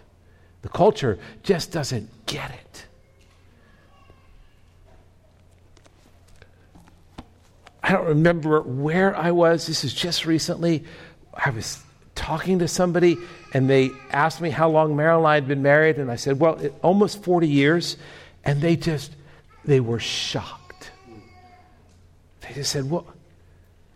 The 0.61 0.69
culture 0.69 1.19
just 1.43 1.71
doesn't 1.71 2.25
get 2.25 2.49
it. 2.51 2.85
I 7.83 7.91
don't 7.91 8.05
remember 8.05 8.61
where 8.61 9.13
I 9.15 9.31
was. 9.31 9.67
This 9.67 9.83
is 9.83 9.93
just 9.93 10.25
recently. 10.25 10.85
I 11.33 11.49
was 11.49 11.83
talking 12.15 12.59
to 12.59 12.67
somebody 12.69 13.17
and 13.53 13.69
they 13.69 13.91
asked 14.11 14.39
me 14.39 14.49
how 14.49 14.69
long 14.69 14.95
Marilyn 14.95 15.33
had 15.33 15.47
been 15.49 15.61
married. 15.61 15.97
And 15.97 16.09
I 16.09 16.15
said, 16.15 16.39
well, 16.39 16.55
it, 16.59 16.73
almost 16.81 17.21
40 17.23 17.47
years. 17.47 17.97
And 18.45 18.61
they 18.61 18.77
just, 18.77 19.13
they 19.65 19.79
were 19.79 19.99
shocked. 19.99 20.91
They 22.41 22.53
just 22.53 22.71
said, 22.71 22.89
well, 22.89 23.05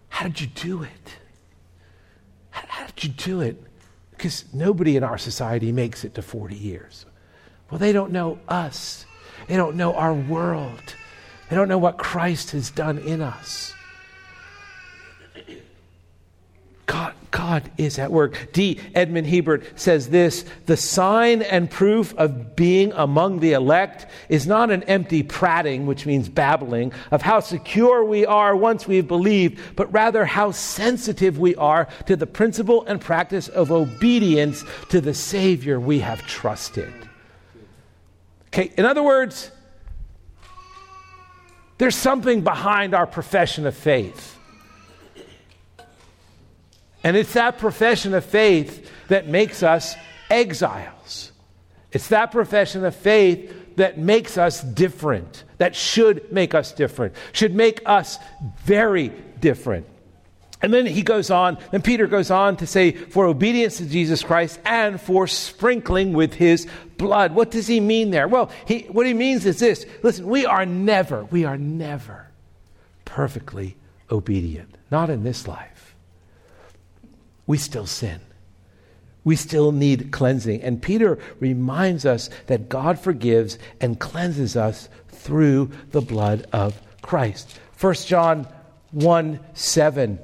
how 0.10 0.28
did 0.28 0.42
you 0.42 0.48
do 0.48 0.84
it? 0.84 1.18
How, 2.52 2.64
how 2.68 2.86
did 2.88 3.04
you 3.04 3.10
do 3.10 3.42
it? 3.42 3.62
Because 4.12 4.46
nobody 4.54 4.98
in 4.98 5.04
our 5.04 5.18
society 5.18 5.72
makes 5.72 6.04
it 6.04 6.16
to 6.16 6.22
40 6.22 6.56
years. 6.56 7.06
Well, 7.70 7.80
they 7.80 7.92
don't 7.92 8.12
know 8.12 8.40
us. 8.48 9.06
They 9.48 9.56
don't 9.56 9.76
know 9.76 9.94
our 9.94 10.14
world. 10.14 10.96
They 11.50 11.56
don't 11.56 11.68
know 11.68 11.78
what 11.78 11.98
Christ 11.98 12.52
has 12.52 12.72
done 12.72 12.98
in 12.98 13.22
us. 13.22 13.74
God, 16.88 17.14
God 17.32 17.70
is 17.78 18.00
at 18.00 18.12
work. 18.12 18.54
D. 18.54 18.80
Edmond 18.96 19.28
Hiebert 19.28 19.78
says 19.78 20.10
this 20.10 20.46
The 20.66 20.78
sign 20.78 21.42
and 21.42 21.70
proof 21.70 22.16
of 22.16 22.56
being 22.56 22.94
among 22.94 23.42
the 23.42 23.52
elect 23.52 24.08
is 24.30 24.48
not 24.48 24.72
an 24.72 24.84
empty 24.84 25.22
prating, 25.22 25.86
which 25.86 26.06
means 26.06 26.30
babbling, 26.30 26.94
of 27.12 27.22
how 27.22 27.42
secure 27.42 28.06
we 28.06 28.26
are 28.26 28.56
once 28.56 28.88
we've 28.88 29.08
believed, 29.08 29.60
but 29.76 29.92
rather 29.92 30.26
how 30.26 30.52
sensitive 30.52 31.38
we 31.38 31.56
are 31.58 31.90
to 32.06 32.16
the 32.16 32.26
principle 32.26 32.86
and 32.86 33.02
practice 33.02 33.50
of 33.50 33.70
obedience 33.70 34.64
to 34.90 35.02
the 35.02 35.14
Savior 35.14 35.80
we 35.80 36.00
have 36.00 36.26
trusted. 36.26 36.94
Okay, 38.48 38.72
in 38.78 38.86
other 38.86 39.04
words, 39.04 39.52
there's 41.80 41.98
something 41.98 42.42
behind 42.42 42.96
our 42.96 43.06
profession 43.06 43.68
of 43.68 43.76
faith. 43.76 44.37
And 47.08 47.16
it's 47.16 47.36
that 47.36 47.58
profession 47.58 48.14
of 48.16 48.26
faith 48.26 48.92
that 49.08 49.30
makes 49.30 49.64
us 49.64 49.96
exiles. 50.30 51.32
It's 51.94 52.10
that 52.10 52.34
profession 52.34 52.84
of 52.84 52.98
faith 52.98 53.78
that 53.78 53.98
makes 53.98 54.38
us 54.38 54.62
different, 54.62 55.46
that 55.58 55.74
should 55.74 56.34
make 56.34 56.54
us 56.54 56.74
different, 56.74 57.16
should 57.32 57.56
make 57.56 57.82
us 57.86 58.20
very 58.66 59.14
different. 59.40 59.86
And 60.62 60.74
then 60.74 60.86
he 60.86 61.02
goes 61.02 61.32
on, 61.32 61.58
then 61.72 61.82
Peter 61.82 62.08
goes 62.08 62.30
on 62.30 62.58
to 62.58 62.68
say, 62.68 62.92
for 62.92 63.26
obedience 63.26 63.78
to 63.78 63.86
Jesus 63.86 64.22
Christ 64.22 64.60
and 64.66 65.00
for 65.00 65.28
sprinkling 65.28 66.12
with 66.12 66.34
his 66.34 66.68
blood. 66.98 67.34
What 67.34 67.52
does 67.52 67.68
he 67.68 67.80
mean 67.80 68.12
there? 68.12 68.28
Well, 68.28 68.52
he, 68.66 68.80
what 68.90 69.06
he 69.06 69.14
means 69.14 69.46
is 69.46 69.60
this 69.60 69.86
listen, 70.04 70.28
we 70.28 70.46
are 70.46 70.66
never, 70.66 71.24
we 71.24 71.46
are 71.46 71.58
never 71.58 72.28
perfectly 73.06 73.78
obedient, 74.12 74.76
not 74.92 75.10
in 75.10 75.24
this 75.24 75.48
life 75.48 75.77
we 77.48 77.58
still 77.58 77.88
sin. 77.88 78.20
We 79.24 79.36
still 79.36 79.72
need 79.72 80.12
cleansing. 80.12 80.62
And 80.62 80.82
Peter 80.82 81.18
reminds 81.40 82.06
us 82.06 82.30
that 82.46 82.70
God 82.70 83.00
forgives 83.00 83.58
and 83.82 84.00
cleanses 84.00 84.56
us 84.56 84.88
through 85.10 85.72
the 85.92 86.02
blood 86.02 86.46
of 86.54 86.80
Christ. 87.02 87.60
1 87.80 87.94
John 88.06 88.48
1 88.92 89.40
7 89.54 90.20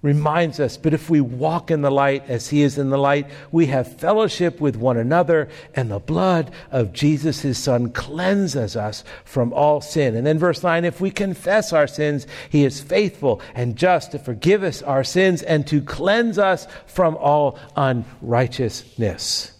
reminds 0.00 0.60
us, 0.60 0.76
but 0.76 0.94
if 0.94 1.10
we 1.10 1.20
walk 1.20 1.70
in 1.70 1.82
the 1.82 1.90
light 1.90 2.24
as 2.28 2.48
he 2.48 2.62
is 2.62 2.78
in 2.78 2.90
the 2.90 2.98
light, 2.98 3.26
we 3.50 3.66
have 3.66 3.98
fellowship 3.98 4.60
with 4.60 4.76
one 4.76 4.96
another, 4.96 5.48
and 5.74 5.90
the 5.90 5.98
blood 5.98 6.52
of 6.70 6.92
Jesus, 6.92 7.40
his 7.40 7.58
son, 7.58 7.90
cleanses 7.90 8.76
us 8.76 9.02
from 9.24 9.52
all 9.52 9.80
sin. 9.80 10.14
And 10.14 10.26
then 10.26 10.38
verse 10.38 10.62
9, 10.62 10.84
if 10.84 11.00
we 11.00 11.10
confess 11.10 11.72
our 11.72 11.88
sins, 11.88 12.26
he 12.48 12.64
is 12.64 12.80
faithful 12.80 13.40
and 13.54 13.76
just 13.76 14.12
to 14.12 14.18
forgive 14.18 14.62
us 14.62 14.82
our 14.82 15.02
sins 15.02 15.42
and 15.42 15.66
to 15.66 15.80
cleanse 15.82 16.38
us 16.38 16.68
from 16.86 17.16
all 17.16 17.58
unrighteousness. 17.76 19.52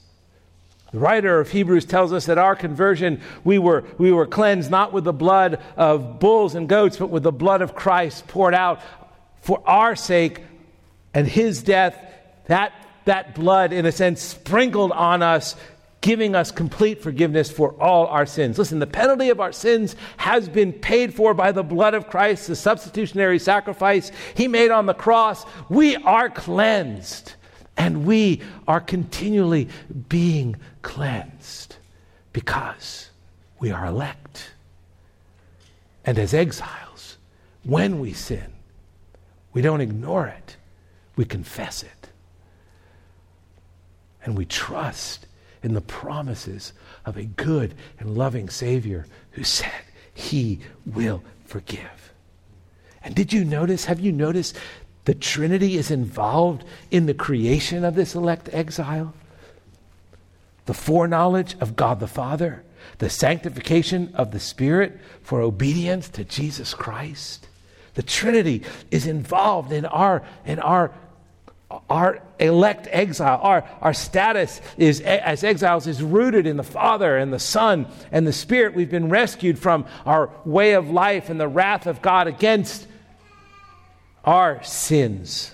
The 0.90 1.00
writer 1.00 1.38
of 1.38 1.50
Hebrews 1.50 1.84
tells 1.84 2.14
us 2.14 2.24
that 2.26 2.38
our 2.38 2.56
conversion, 2.56 3.20
we 3.44 3.58
were, 3.58 3.84
we 3.98 4.10
were 4.10 4.26
cleansed 4.26 4.70
not 4.70 4.90
with 4.90 5.04
the 5.04 5.12
blood 5.12 5.60
of 5.76 6.18
bulls 6.18 6.54
and 6.54 6.66
goats, 6.66 6.96
but 6.96 7.10
with 7.10 7.24
the 7.24 7.32
blood 7.32 7.60
of 7.60 7.74
Christ 7.74 8.26
poured 8.26 8.54
out 8.54 8.80
for 9.40 9.62
our 9.66 9.96
sake 9.96 10.42
and 11.14 11.26
his 11.26 11.62
death, 11.62 11.96
that, 12.46 12.72
that 13.04 13.34
blood, 13.34 13.72
in 13.72 13.86
a 13.86 13.92
sense, 13.92 14.20
sprinkled 14.20 14.92
on 14.92 15.22
us, 15.22 15.56
giving 16.00 16.34
us 16.34 16.50
complete 16.50 17.02
forgiveness 17.02 17.50
for 17.50 17.72
all 17.82 18.06
our 18.06 18.26
sins. 18.26 18.58
Listen, 18.58 18.78
the 18.78 18.86
penalty 18.86 19.30
of 19.30 19.40
our 19.40 19.52
sins 19.52 19.96
has 20.16 20.48
been 20.48 20.72
paid 20.72 21.12
for 21.12 21.34
by 21.34 21.50
the 21.50 21.62
blood 21.62 21.94
of 21.94 22.08
Christ, 22.08 22.46
the 22.46 22.56
substitutionary 22.56 23.38
sacrifice 23.38 24.12
he 24.34 24.48
made 24.48 24.70
on 24.70 24.86
the 24.86 24.94
cross. 24.94 25.44
We 25.68 25.96
are 25.96 26.30
cleansed, 26.30 27.32
and 27.76 28.06
we 28.06 28.42
are 28.66 28.80
continually 28.80 29.68
being 30.08 30.56
cleansed 30.82 31.76
because 32.32 33.10
we 33.58 33.72
are 33.72 33.86
elect. 33.86 34.50
And 36.04 36.18
as 36.18 36.32
exiles, 36.32 37.16
when 37.64 37.98
we 37.98 38.12
sin, 38.12 38.52
we 39.52 39.62
don't 39.62 39.80
ignore 39.80 40.26
it, 40.26 40.56
we 41.16 41.24
confess 41.24 41.82
it. 41.82 42.08
And 44.24 44.36
we 44.36 44.44
trust 44.44 45.26
in 45.62 45.74
the 45.74 45.80
promises 45.80 46.72
of 47.04 47.16
a 47.16 47.24
good 47.24 47.74
and 47.98 48.16
loving 48.16 48.48
Savior 48.48 49.06
who 49.32 49.44
said 49.44 49.72
he 50.12 50.60
will 50.86 51.22
forgive. 51.46 52.12
And 53.02 53.14
did 53.14 53.32
you 53.32 53.44
notice, 53.44 53.86
have 53.86 54.00
you 54.00 54.12
noticed 54.12 54.56
the 55.04 55.14
Trinity 55.14 55.76
is 55.76 55.90
involved 55.90 56.64
in 56.90 57.06
the 57.06 57.14
creation 57.14 57.84
of 57.84 57.94
this 57.94 58.14
elect 58.14 58.50
exile? 58.52 59.14
The 60.66 60.74
foreknowledge 60.74 61.56
of 61.60 61.76
God 61.76 62.00
the 62.00 62.06
Father, 62.06 62.62
the 62.98 63.08
sanctification 63.08 64.12
of 64.14 64.32
the 64.32 64.40
Spirit 64.40 65.00
for 65.22 65.40
obedience 65.40 66.08
to 66.10 66.24
Jesus 66.24 66.74
Christ, 66.74 67.47
the 67.98 68.04
Trinity 68.04 68.62
is 68.92 69.08
involved 69.08 69.72
in 69.72 69.84
our, 69.84 70.22
in 70.46 70.60
our, 70.60 70.92
our 71.90 72.22
elect 72.38 72.86
exile. 72.92 73.40
Our, 73.42 73.68
our 73.80 73.92
status 73.92 74.60
is, 74.76 75.00
as 75.00 75.42
exiles 75.42 75.88
is 75.88 76.00
rooted 76.00 76.46
in 76.46 76.56
the 76.56 76.62
Father 76.62 77.16
and 77.16 77.32
the 77.32 77.40
Son 77.40 77.88
and 78.12 78.24
the 78.24 78.32
Spirit. 78.32 78.74
We've 78.74 78.88
been 78.88 79.08
rescued 79.08 79.58
from 79.58 79.84
our 80.06 80.30
way 80.44 80.74
of 80.74 80.88
life 80.90 81.28
and 81.28 81.40
the 81.40 81.48
wrath 81.48 81.88
of 81.88 82.00
God 82.00 82.28
against 82.28 82.86
our 84.24 84.62
sins. 84.62 85.52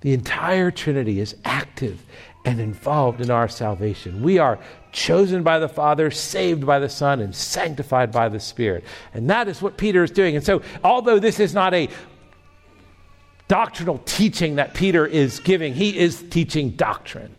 The 0.00 0.12
entire 0.12 0.72
Trinity 0.72 1.20
is 1.20 1.36
active 1.44 2.02
and 2.44 2.60
involved 2.60 3.20
in 3.20 3.30
our 3.30 3.48
salvation. 3.48 4.22
We 4.22 4.38
are 4.38 4.58
chosen 4.92 5.42
by 5.42 5.58
the 5.58 5.68
Father, 5.68 6.10
saved 6.10 6.64
by 6.64 6.78
the 6.78 6.88
Son, 6.88 7.20
and 7.20 7.34
sanctified 7.34 8.12
by 8.12 8.28
the 8.28 8.40
Spirit. 8.40 8.84
And 9.12 9.28
that 9.30 9.48
is 9.48 9.60
what 9.60 9.76
Peter 9.76 10.02
is 10.02 10.10
doing. 10.10 10.36
And 10.36 10.44
so, 10.44 10.62
although 10.82 11.18
this 11.18 11.40
is 11.40 11.54
not 11.54 11.74
a 11.74 11.88
doctrinal 13.48 13.98
teaching 14.04 14.56
that 14.56 14.74
Peter 14.74 15.06
is 15.06 15.40
giving, 15.40 15.74
he 15.74 15.98
is 15.98 16.22
teaching 16.30 16.70
doctrine. 16.70 17.34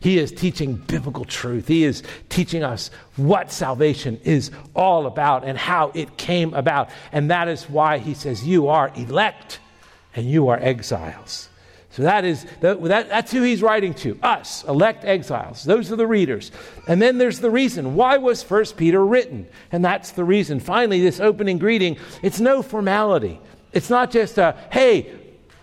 He 0.00 0.18
is 0.18 0.32
teaching 0.32 0.76
biblical 0.76 1.26
truth. 1.26 1.68
He 1.68 1.84
is 1.84 2.02
teaching 2.30 2.64
us 2.64 2.90
what 3.16 3.52
salvation 3.52 4.18
is 4.24 4.50
all 4.74 5.06
about 5.06 5.44
and 5.44 5.58
how 5.58 5.92
it 5.94 6.16
came 6.16 6.54
about. 6.54 6.88
And 7.12 7.30
that 7.30 7.48
is 7.48 7.68
why 7.68 7.98
he 7.98 8.14
says, 8.14 8.46
You 8.46 8.68
are 8.68 8.90
elect 8.94 9.60
and 10.16 10.28
you 10.28 10.48
are 10.48 10.58
exiles. 10.58 11.49
So 11.92 12.02
that 12.02 12.24
is 12.24 12.46
that, 12.60 12.80
that's 13.08 13.32
who 13.32 13.42
he's 13.42 13.62
writing 13.62 13.94
to 13.94 14.18
us, 14.22 14.62
elect 14.64 15.04
exiles. 15.04 15.64
Those 15.64 15.90
are 15.90 15.96
the 15.96 16.06
readers. 16.06 16.52
And 16.86 17.02
then 17.02 17.18
there's 17.18 17.40
the 17.40 17.50
reason. 17.50 17.96
Why 17.96 18.16
was 18.16 18.42
First 18.44 18.76
Peter 18.76 19.04
written? 19.04 19.48
And 19.72 19.84
that's 19.84 20.12
the 20.12 20.24
reason. 20.24 20.60
Finally, 20.60 21.00
this 21.00 21.18
opening 21.18 21.58
greeting, 21.58 21.96
it's 22.22 22.38
no 22.38 22.62
formality. 22.62 23.40
It's 23.72 23.90
not 23.90 24.10
just 24.10 24.38
a, 24.38 24.56
hey, 24.72 25.19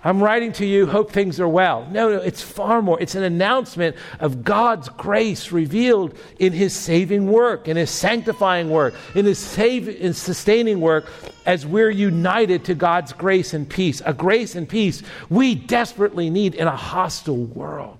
I'm 0.08 0.24
writing 0.24 0.54
to 0.54 0.66
you, 0.66 0.86
hope 0.86 1.12
things 1.12 1.38
are 1.42 1.50
well. 1.50 1.86
No, 1.92 2.10
no, 2.10 2.22
it's 2.22 2.42
far 2.42 2.82
more. 2.82 2.98
It's 3.02 3.16
an 3.16 3.24
announcement 3.24 3.98
of 4.22 4.42
God's 4.42 4.88
grace 4.88 5.52
revealed 5.52 6.18
in 6.40 6.54
His 6.54 6.74
saving 6.74 7.30
work, 7.30 7.68
in 7.68 7.76
His 7.76 7.92
sanctifying 7.92 8.70
work, 8.70 8.94
in 9.16 9.26
His 9.26 9.38
save, 9.38 9.90
in 9.90 10.14
sustaining 10.14 10.80
work 10.80 11.12
as 11.46 11.66
we're 11.66 11.90
united 11.90 12.64
to 12.64 12.74
God's 12.74 13.12
grace 13.12 13.54
and 13.54 13.70
peace. 13.70 14.02
A 14.06 14.14
grace 14.14 14.56
and 14.56 14.70
peace 14.70 15.04
we 15.30 15.56
desperately 15.56 16.30
need 16.30 16.56
in 16.56 16.68
a 16.68 16.76
hostile 16.78 17.44
world. 17.44 17.98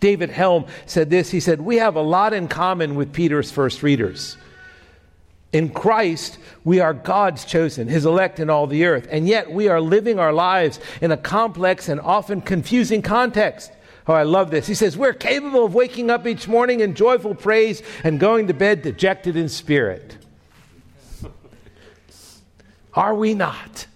David 0.00 0.30
Helm 0.30 0.66
said 0.86 1.10
this. 1.10 1.30
He 1.30 1.38
said, 1.38 1.60
We 1.60 1.76
have 1.76 1.94
a 1.94 2.02
lot 2.02 2.32
in 2.32 2.48
common 2.48 2.96
with 2.96 3.12
Peter's 3.12 3.52
first 3.52 3.84
readers. 3.84 4.36
In 5.54 5.68
Christ, 5.68 6.38
we 6.64 6.80
are 6.80 6.92
God's 6.92 7.44
chosen, 7.44 7.86
his 7.86 8.04
elect 8.04 8.40
in 8.40 8.50
all 8.50 8.66
the 8.66 8.86
earth, 8.86 9.06
and 9.08 9.28
yet 9.28 9.52
we 9.52 9.68
are 9.68 9.80
living 9.80 10.18
our 10.18 10.32
lives 10.32 10.80
in 11.00 11.12
a 11.12 11.16
complex 11.16 11.88
and 11.88 12.00
often 12.00 12.40
confusing 12.40 13.02
context. 13.02 13.70
Oh, 14.08 14.14
I 14.14 14.24
love 14.24 14.50
this. 14.50 14.66
He 14.66 14.74
says, 14.74 14.96
We're 14.96 15.12
capable 15.12 15.64
of 15.64 15.72
waking 15.72 16.10
up 16.10 16.26
each 16.26 16.48
morning 16.48 16.80
in 16.80 16.96
joyful 16.96 17.36
praise 17.36 17.84
and 18.02 18.18
going 18.18 18.48
to 18.48 18.52
bed 18.52 18.82
dejected 18.82 19.36
in 19.36 19.48
spirit. 19.48 20.18
Are 22.92 23.14
we 23.14 23.32
not? 23.34 23.86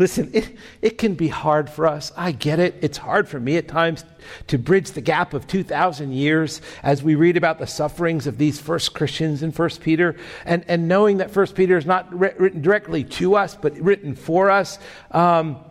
Listen, 0.00 0.30
it, 0.32 0.56
it 0.80 0.96
can 0.96 1.12
be 1.12 1.28
hard 1.28 1.68
for 1.68 1.86
us. 1.86 2.10
I 2.16 2.32
get 2.32 2.58
it. 2.58 2.74
It's 2.80 2.96
hard 2.96 3.28
for 3.28 3.38
me 3.38 3.58
at 3.58 3.68
times 3.68 4.02
to 4.46 4.56
bridge 4.56 4.92
the 4.92 5.02
gap 5.02 5.34
of 5.34 5.46
2,000 5.46 6.12
years 6.12 6.62
as 6.82 7.02
we 7.02 7.16
read 7.16 7.36
about 7.36 7.58
the 7.58 7.66
sufferings 7.66 8.26
of 8.26 8.38
these 8.38 8.58
first 8.58 8.94
Christians 8.94 9.42
in 9.42 9.52
1 9.52 9.68
Peter. 9.82 10.16
And, 10.46 10.64
and 10.68 10.88
knowing 10.88 11.18
that 11.18 11.36
1 11.36 11.48
Peter 11.48 11.76
is 11.76 11.84
not 11.84 12.18
written 12.18 12.62
directly 12.62 13.04
to 13.04 13.36
us, 13.36 13.54
but 13.54 13.78
written 13.78 14.14
for 14.14 14.50
us, 14.50 14.78
um, 15.10 15.62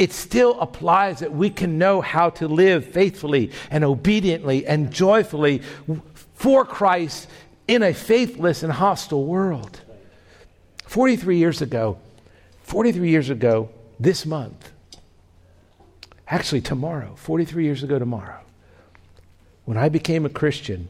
it 0.00 0.12
still 0.12 0.58
applies 0.58 1.20
that 1.20 1.32
we 1.32 1.48
can 1.48 1.78
know 1.78 2.00
how 2.00 2.30
to 2.30 2.48
live 2.48 2.86
faithfully 2.86 3.52
and 3.70 3.84
obediently 3.84 4.66
and 4.66 4.90
joyfully 4.90 5.62
for 6.34 6.64
Christ 6.64 7.28
in 7.68 7.84
a 7.84 7.94
faithless 7.94 8.64
and 8.64 8.72
hostile 8.72 9.24
world. 9.24 9.80
43 10.86 11.36
years 11.36 11.62
ago, 11.62 12.00
43 12.66 13.08
years 13.08 13.30
ago, 13.30 13.70
this 14.00 14.26
month, 14.26 14.72
actually 16.26 16.60
tomorrow, 16.60 17.14
43 17.14 17.62
years 17.62 17.84
ago 17.84 17.96
tomorrow, 17.96 18.40
when 19.66 19.78
I 19.78 19.88
became 19.88 20.26
a 20.26 20.28
Christian, 20.28 20.88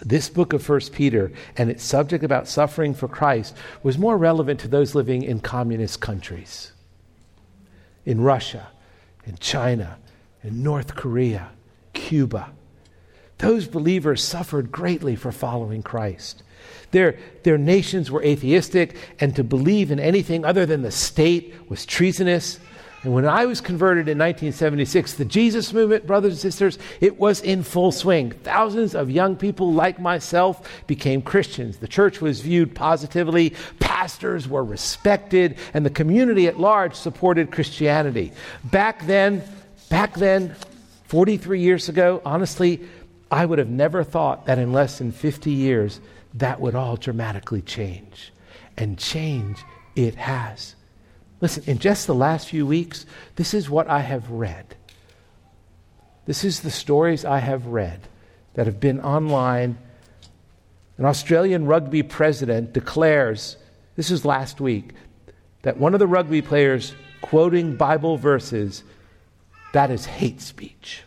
this 0.00 0.28
book 0.28 0.52
of 0.52 0.66
1 0.66 0.80
Peter 0.92 1.32
and 1.56 1.70
its 1.70 1.82
subject 1.82 2.22
about 2.22 2.46
suffering 2.46 2.94
for 2.94 3.08
Christ 3.08 3.56
was 3.82 3.98
more 3.98 4.16
relevant 4.16 4.60
to 4.60 4.68
those 4.68 4.94
living 4.94 5.24
in 5.24 5.40
communist 5.40 6.00
countries, 6.00 6.70
in 8.04 8.20
Russia, 8.20 8.68
in 9.24 9.38
China, 9.38 9.98
in 10.44 10.62
North 10.62 10.94
Korea, 10.94 11.50
Cuba. 11.94 12.52
Those 13.38 13.66
believers 13.66 14.22
suffered 14.22 14.72
greatly 14.72 15.16
for 15.16 15.32
following 15.32 15.82
Christ. 15.82 16.42
Their, 16.90 17.18
their 17.42 17.58
nations 17.58 18.10
were 18.10 18.22
atheistic, 18.22 18.96
and 19.20 19.34
to 19.36 19.44
believe 19.44 19.90
in 19.90 20.00
anything 20.00 20.44
other 20.44 20.64
than 20.64 20.82
the 20.82 20.90
state 20.90 21.54
was 21.68 21.84
treasonous. 21.84 22.58
And 23.02 23.12
when 23.12 23.26
I 23.26 23.44
was 23.44 23.60
converted 23.60 24.08
in 24.08 24.18
1976, 24.18 25.14
the 25.14 25.24
Jesus 25.24 25.72
movement, 25.72 26.06
brothers 26.06 26.32
and 26.32 26.40
sisters, 26.40 26.78
it 27.00 27.18
was 27.18 27.40
in 27.40 27.62
full 27.62 27.92
swing. 27.92 28.30
Thousands 28.30 28.94
of 28.94 29.10
young 29.10 29.36
people 29.36 29.72
like 29.72 30.00
myself 30.00 30.68
became 30.86 31.22
Christians. 31.22 31.76
The 31.76 31.88
church 31.88 32.20
was 32.20 32.40
viewed 32.40 32.74
positively, 32.74 33.54
pastors 33.78 34.48
were 34.48 34.64
respected, 34.64 35.58
and 35.74 35.84
the 35.84 35.90
community 35.90 36.46
at 36.46 36.58
large 36.58 36.94
supported 36.94 37.52
Christianity. 37.52 38.32
Back 38.64 39.06
then, 39.06 39.42
back 39.90 40.14
then, 40.14 40.56
43 41.04 41.60
years 41.60 41.88
ago, 41.88 42.20
honestly, 42.24 42.80
I 43.30 43.44
would 43.44 43.58
have 43.58 43.68
never 43.68 44.04
thought 44.04 44.46
that 44.46 44.58
in 44.58 44.72
less 44.72 44.98
than 44.98 45.12
50 45.12 45.50
years 45.50 46.00
that 46.34 46.60
would 46.60 46.74
all 46.74 46.96
dramatically 46.96 47.62
change. 47.62 48.32
And 48.76 48.98
change 48.98 49.64
it 49.94 50.14
has. 50.16 50.74
Listen, 51.40 51.64
in 51.66 51.78
just 51.78 52.06
the 52.06 52.14
last 52.14 52.48
few 52.48 52.66
weeks, 52.66 53.06
this 53.36 53.54
is 53.54 53.70
what 53.70 53.88
I 53.88 54.00
have 54.00 54.30
read. 54.30 54.76
This 56.26 56.44
is 56.44 56.60
the 56.60 56.70
stories 56.70 57.24
I 57.24 57.38
have 57.38 57.66
read 57.66 58.00
that 58.54 58.66
have 58.66 58.80
been 58.80 59.00
online. 59.00 59.78
An 60.98 61.04
Australian 61.04 61.66
rugby 61.66 62.02
president 62.02 62.72
declares, 62.72 63.56
this 63.96 64.10
is 64.10 64.24
last 64.24 64.60
week, 64.60 64.92
that 65.62 65.78
one 65.78 65.94
of 65.94 66.00
the 66.00 66.06
rugby 66.06 66.42
players 66.42 66.94
quoting 67.20 67.76
Bible 67.76 68.16
verses, 68.16 68.82
that 69.72 69.90
is 69.90 70.06
hate 70.06 70.40
speech. 70.40 71.02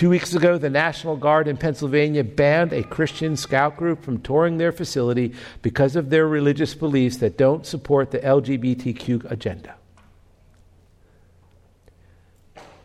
Two 0.00 0.08
weeks 0.08 0.32
ago, 0.32 0.56
the 0.56 0.70
National 0.70 1.14
Guard 1.14 1.46
in 1.46 1.58
Pennsylvania 1.58 2.24
banned 2.24 2.72
a 2.72 2.82
Christian 2.82 3.36
scout 3.36 3.76
group 3.76 4.02
from 4.02 4.18
touring 4.22 4.56
their 4.56 4.72
facility 4.72 5.34
because 5.60 5.94
of 5.94 6.08
their 6.08 6.26
religious 6.26 6.74
beliefs 6.74 7.18
that 7.18 7.36
don't 7.36 7.66
support 7.66 8.10
the 8.10 8.18
LGBTQ 8.20 9.30
agenda. 9.30 9.74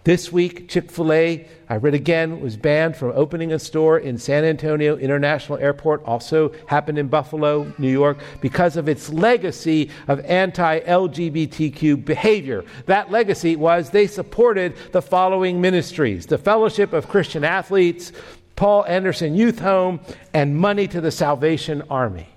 This 0.05 0.31
week, 0.31 0.69
Chick 0.69 0.91
fil 0.91 1.11
A, 1.11 1.47
I 1.67 1.77
read 1.77 1.95
again, 1.95 2.39
was 2.39 2.55
banned 2.55 2.95
from 2.95 3.13
opening 3.15 3.53
a 3.53 3.57
store 3.57 3.97
in 3.97 4.19
San 4.19 4.45
Antonio 4.45 4.97
International 4.97 5.57
Airport, 5.57 6.03
also 6.05 6.51
happened 6.67 6.99
in 6.99 7.07
Buffalo, 7.07 7.73
New 7.79 7.89
York, 7.89 8.19
because 8.39 8.77
of 8.77 8.87
its 8.87 9.09
legacy 9.09 9.89
of 10.07 10.19
anti 10.19 10.81
LGBTQ 10.81 12.05
behavior. 12.05 12.63
That 12.85 13.09
legacy 13.09 13.55
was 13.55 13.89
they 13.89 14.05
supported 14.05 14.75
the 14.91 15.01
following 15.01 15.59
ministries 15.59 16.27
the 16.27 16.37
Fellowship 16.37 16.93
of 16.93 17.09
Christian 17.09 17.43
Athletes, 17.43 18.11
Paul 18.55 18.85
Anderson 18.85 19.33
Youth 19.33 19.57
Home, 19.57 19.99
and 20.35 20.55
Money 20.55 20.87
to 20.89 21.01
the 21.01 21.09
Salvation 21.09 21.81
Army. 21.89 22.27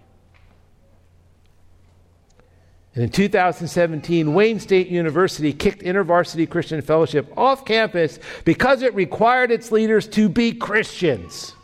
And 2.99 3.05
in 3.05 3.11
2017, 3.13 4.35
Wayne 4.35 4.59
State 4.59 4.89
University 4.89 5.53
kicked 5.53 5.83
InterVarsity 5.83 6.51
Christian 6.51 6.83
Fellowship 6.83 7.33
off 7.37 7.65
campus 7.65 8.19
because 8.45 8.83
it 8.83 8.93
required 8.93 9.53
its 9.53 9.71
leaders 9.71 10.09
to 10.09 10.29
be 10.29 10.53
Christians. 10.53 11.55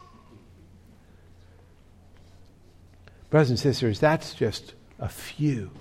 Brothers 3.31 3.51
and 3.51 3.59
sisters, 3.59 3.99
that's 3.99 4.33
just 4.33 4.75
a 5.01 5.09
few 5.09 5.73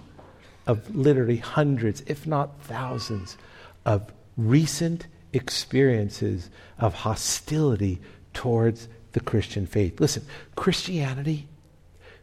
of 0.66 0.96
literally 0.96 1.38
hundreds, 1.38 2.02
if 2.08 2.26
not 2.26 2.60
thousands, 2.64 3.38
of 3.86 4.12
recent 4.36 5.06
experiences 5.34 6.50
of 6.80 6.96
hostility 6.96 8.02
towards 8.34 8.88
the 9.12 9.20
Christian 9.20 9.68
faith. 9.68 10.00
Listen, 10.00 10.26
Christianity, 10.56 11.48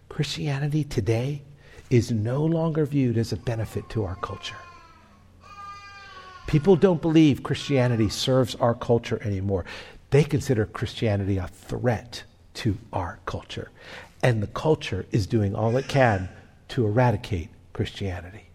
Christianity 0.09 0.83
today 0.83 1.43
is 1.91 2.11
no 2.13 2.45
longer 2.45 2.87
viewed 2.87 3.19
as 3.19 3.33
a 3.33 3.37
benefit 3.37 3.89
to 3.91 4.05
our 4.05 4.17
culture. 4.17 4.57
People 6.47 6.77
don't 6.77 7.03
believe 7.03 7.43
Christianity 7.43 8.09
serves 8.09 8.55
our 8.57 8.75
culture 8.75 9.21
anymore. 9.23 9.65
They 10.11 10.25
consider 10.25 10.67
Christianity 10.67 11.37
a 11.37 11.47
threat 11.49 12.25
to 12.55 12.77
our 12.93 13.21
culture. 13.27 13.71
And 14.23 14.43
the 14.43 14.49
culture 14.49 15.07
is 15.11 15.27
doing 15.27 15.55
all 15.55 15.77
it 15.77 15.89
can 15.89 16.29
to 16.69 16.87
eradicate 16.87 17.49
Christianity. 17.73 18.51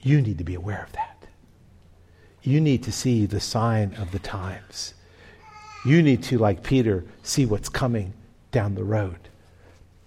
You 0.00 0.20
need 0.20 0.38
to 0.38 0.44
be 0.44 0.54
aware 0.54 0.84
of 0.84 0.92
that. 0.92 1.26
You 2.42 2.60
need 2.60 2.82
to 2.84 2.92
see 2.92 3.26
the 3.26 3.40
sign 3.40 3.94
of 3.94 4.12
the 4.12 4.18
times. 4.18 4.94
You 5.84 6.02
need 6.02 6.22
to, 6.24 6.38
like 6.38 6.62
Peter, 6.62 7.04
see 7.22 7.46
what's 7.46 7.68
coming 7.68 8.12
down 8.52 8.74
the 8.74 8.84
road. 8.84 9.28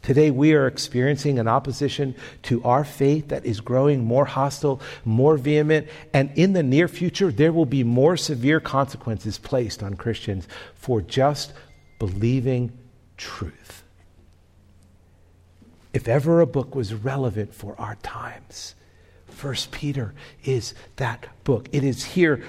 Today, 0.07 0.31
we 0.31 0.53
are 0.53 0.67
experiencing 0.67 1.37
an 1.37 1.49
opposition 1.49 2.15
to 2.43 2.63
our 2.63 2.85
faith 2.85 3.27
that 3.27 3.45
is 3.45 3.59
growing 3.59 4.05
more 4.05 4.23
hostile, 4.23 4.79
more 5.03 5.35
vehement, 5.35 5.89
and 6.13 6.31
in 6.37 6.53
the 6.53 6.63
near 6.63 6.87
future, 6.87 7.29
there 7.29 7.51
will 7.51 7.65
be 7.65 7.83
more 7.83 8.15
severe 8.15 8.61
consequences 8.61 9.37
placed 9.37 9.83
on 9.83 9.95
Christians 9.95 10.47
for 10.75 11.01
just 11.01 11.51
believing 11.99 12.71
truth. 13.17 13.83
If 15.91 16.07
ever 16.07 16.39
a 16.39 16.47
book 16.47 16.73
was 16.73 16.93
relevant 16.93 17.53
for 17.53 17.75
our 17.77 17.95
times, 17.95 18.75
First 19.25 19.71
Peter 19.71 20.13
is 20.45 20.73
that 20.95 21.27
book. 21.43 21.67
It 21.73 21.83
is 21.83 22.05
here 22.05 22.45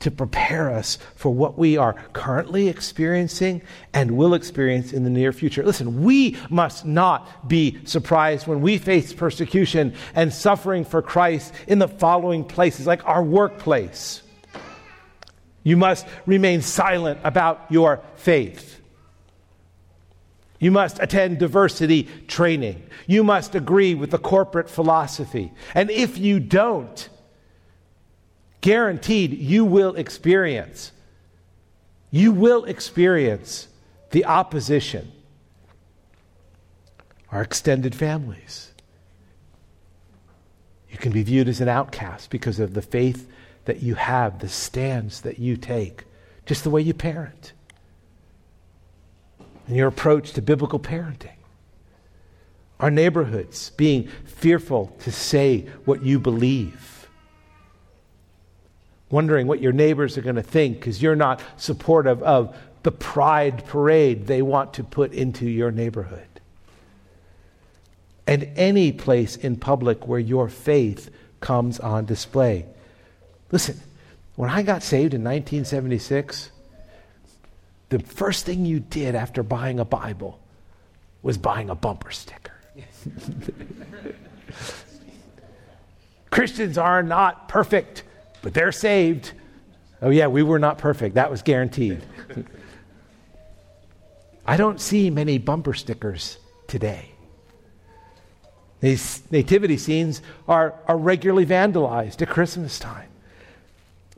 to 0.00 0.10
prepare 0.10 0.70
us 0.70 0.98
for 1.16 1.30
what 1.30 1.58
we 1.58 1.76
are 1.76 1.94
currently 2.12 2.68
experiencing 2.68 3.62
and 3.92 4.12
will 4.12 4.34
experience 4.34 4.92
in 4.92 5.04
the 5.04 5.10
near 5.10 5.32
future. 5.32 5.64
Listen, 5.64 6.02
we 6.04 6.36
must 6.50 6.84
not 6.84 7.48
be 7.48 7.78
surprised 7.84 8.46
when 8.46 8.60
we 8.60 8.78
face 8.78 9.12
persecution 9.12 9.94
and 10.14 10.32
suffering 10.32 10.84
for 10.84 11.02
Christ 11.02 11.52
in 11.66 11.78
the 11.78 11.88
following 11.88 12.44
places, 12.44 12.86
like 12.86 13.04
our 13.06 13.22
workplace. 13.22 14.22
You 15.64 15.76
must 15.76 16.06
remain 16.26 16.62
silent 16.62 17.18
about 17.24 17.66
your 17.68 18.02
faith. 18.14 18.80
You 20.60 20.70
must 20.70 20.98
attend 21.00 21.38
diversity 21.38 22.04
training. 22.26 22.82
You 23.06 23.22
must 23.22 23.54
agree 23.54 23.94
with 23.94 24.10
the 24.10 24.18
corporate 24.18 24.68
philosophy. 24.68 25.52
And 25.74 25.90
if 25.90 26.18
you 26.18 26.40
don't, 26.40 27.08
guaranteed 28.60 29.32
you 29.32 29.64
will 29.64 29.94
experience. 29.94 30.92
You 32.10 32.32
will 32.32 32.64
experience 32.64 33.68
the 34.10 34.24
opposition. 34.24 35.12
Our 37.30 37.42
extended 37.42 37.94
families. 37.94 38.72
You 40.90 40.96
can 40.96 41.12
be 41.12 41.22
viewed 41.22 41.48
as 41.48 41.60
an 41.60 41.68
outcast 41.68 42.30
because 42.30 42.58
of 42.58 42.74
the 42.74 42.82
faith 42.82 43.28
that 43.66 43.82
you 43.82 43.94
have, 43.94 44.38
the 44.38 44.48
stands 44.48 45.20
that 45.20 45.38
you 45.38 45.56
take, 45.56 46.04
just 46.46 46.64
the 46.64 46.70
way 46.70 46.80
you 46.80 46.94
parent, 46.94 47.52
and 49.66 49.76
your 49.76 49.88
approach 49.88 50.32
to 50.32 50.42
biblical 50.42 50.80
parenting. 50.80 51.36
Our 52.80 52.90
neighborhoods 52.90 53.70
being 53.70 54.08
fearful 54.24 54.96
to 55.00 55.12
say 55.12 55.66
what 55.84 56.02
you 56.02 56.18
believe 56.18 56.97
wondering 59.10 59.46
what 59.46 59.60
your 59.60 59.72
neighbors 59.72 60.18
are 60.18 60.22
going 60.22 60.36
to 60.36 60.42
think 60.42 60.78
because 60.78 61.02
you're 61.02 61.16
not 61.16 61.40
supportive 61.56 62.22
of 62.22 62.56
the 62.82 62.92
pride 62.92 63.66
parade 63.66 64.26
they 64.26 64.42
want 64.42 64.74
to 64.74 64.84
put 64.84 65.12
into 65.12 65.46
your 65.46 65.70
neighborhood. 65.70 66.26
And 68.26 68.50
any 68.56 68.92
place 68.92 69.36
in 69.36 69.56
public 69.56 70.06
where 70.06 70.20
your 70.20 70.48
faith 70.48 71.10
comes 71.40 71.80
on 71.80 72.04
display. 72.04 72.66
Listen, 73.50 73.80
when 74.36 74.50
I 74.50 74.62
got 74.62 74.82
saved 74.82 75.14
in 75.14 75.24
1976, 75.24 76.50
the 77.88 77.98
first 78.00 78.44
thing 78.44 78.66
you 78.66 78.80
did 78.80 79.14
after 79.14 79.42
buying 79.42 79.80
a 79.80 79.84
Bible 79.84 80.38
was 81.22 81.38
buying 81.38 81.70
a 81.70 81.74
bumper 81.74 82.10
sticker. 82.10 82.52
Christians 86.30 86.76
are 86.78 87.02
not 87.02 87.48
perfect 87.48 88.02
but 88.48 88.54
they're 88.54 88.72
saved. 88.72 89.32
Oh, 90.00 90.08
yeah, 90.08 90.26
we 90.26 90.42
were 90.42 90.58
not 90.58 90.78
perfect. 90.78 91.16
That 91.16 91.30
was 91.30 91.42
guaranteed. 91.42 92.02
I 94.46 94.56
don't 94.56 94.80
see 94.80 95.10
many 95.10 95.36
bumper 95.36 95.74
stickers 95.74 96.38
today. 96.66 97.10
These 98.80 99.22
nativity 99.30 99.76
scenes 99.76 100.22
are, 100.48 100.72
are 100.86 100.96
regularly 100.96 101.44
vandalized 101.44 102.22
at 102.22 102.28
Christmas 102.30 102.78
time. 102.78 103.10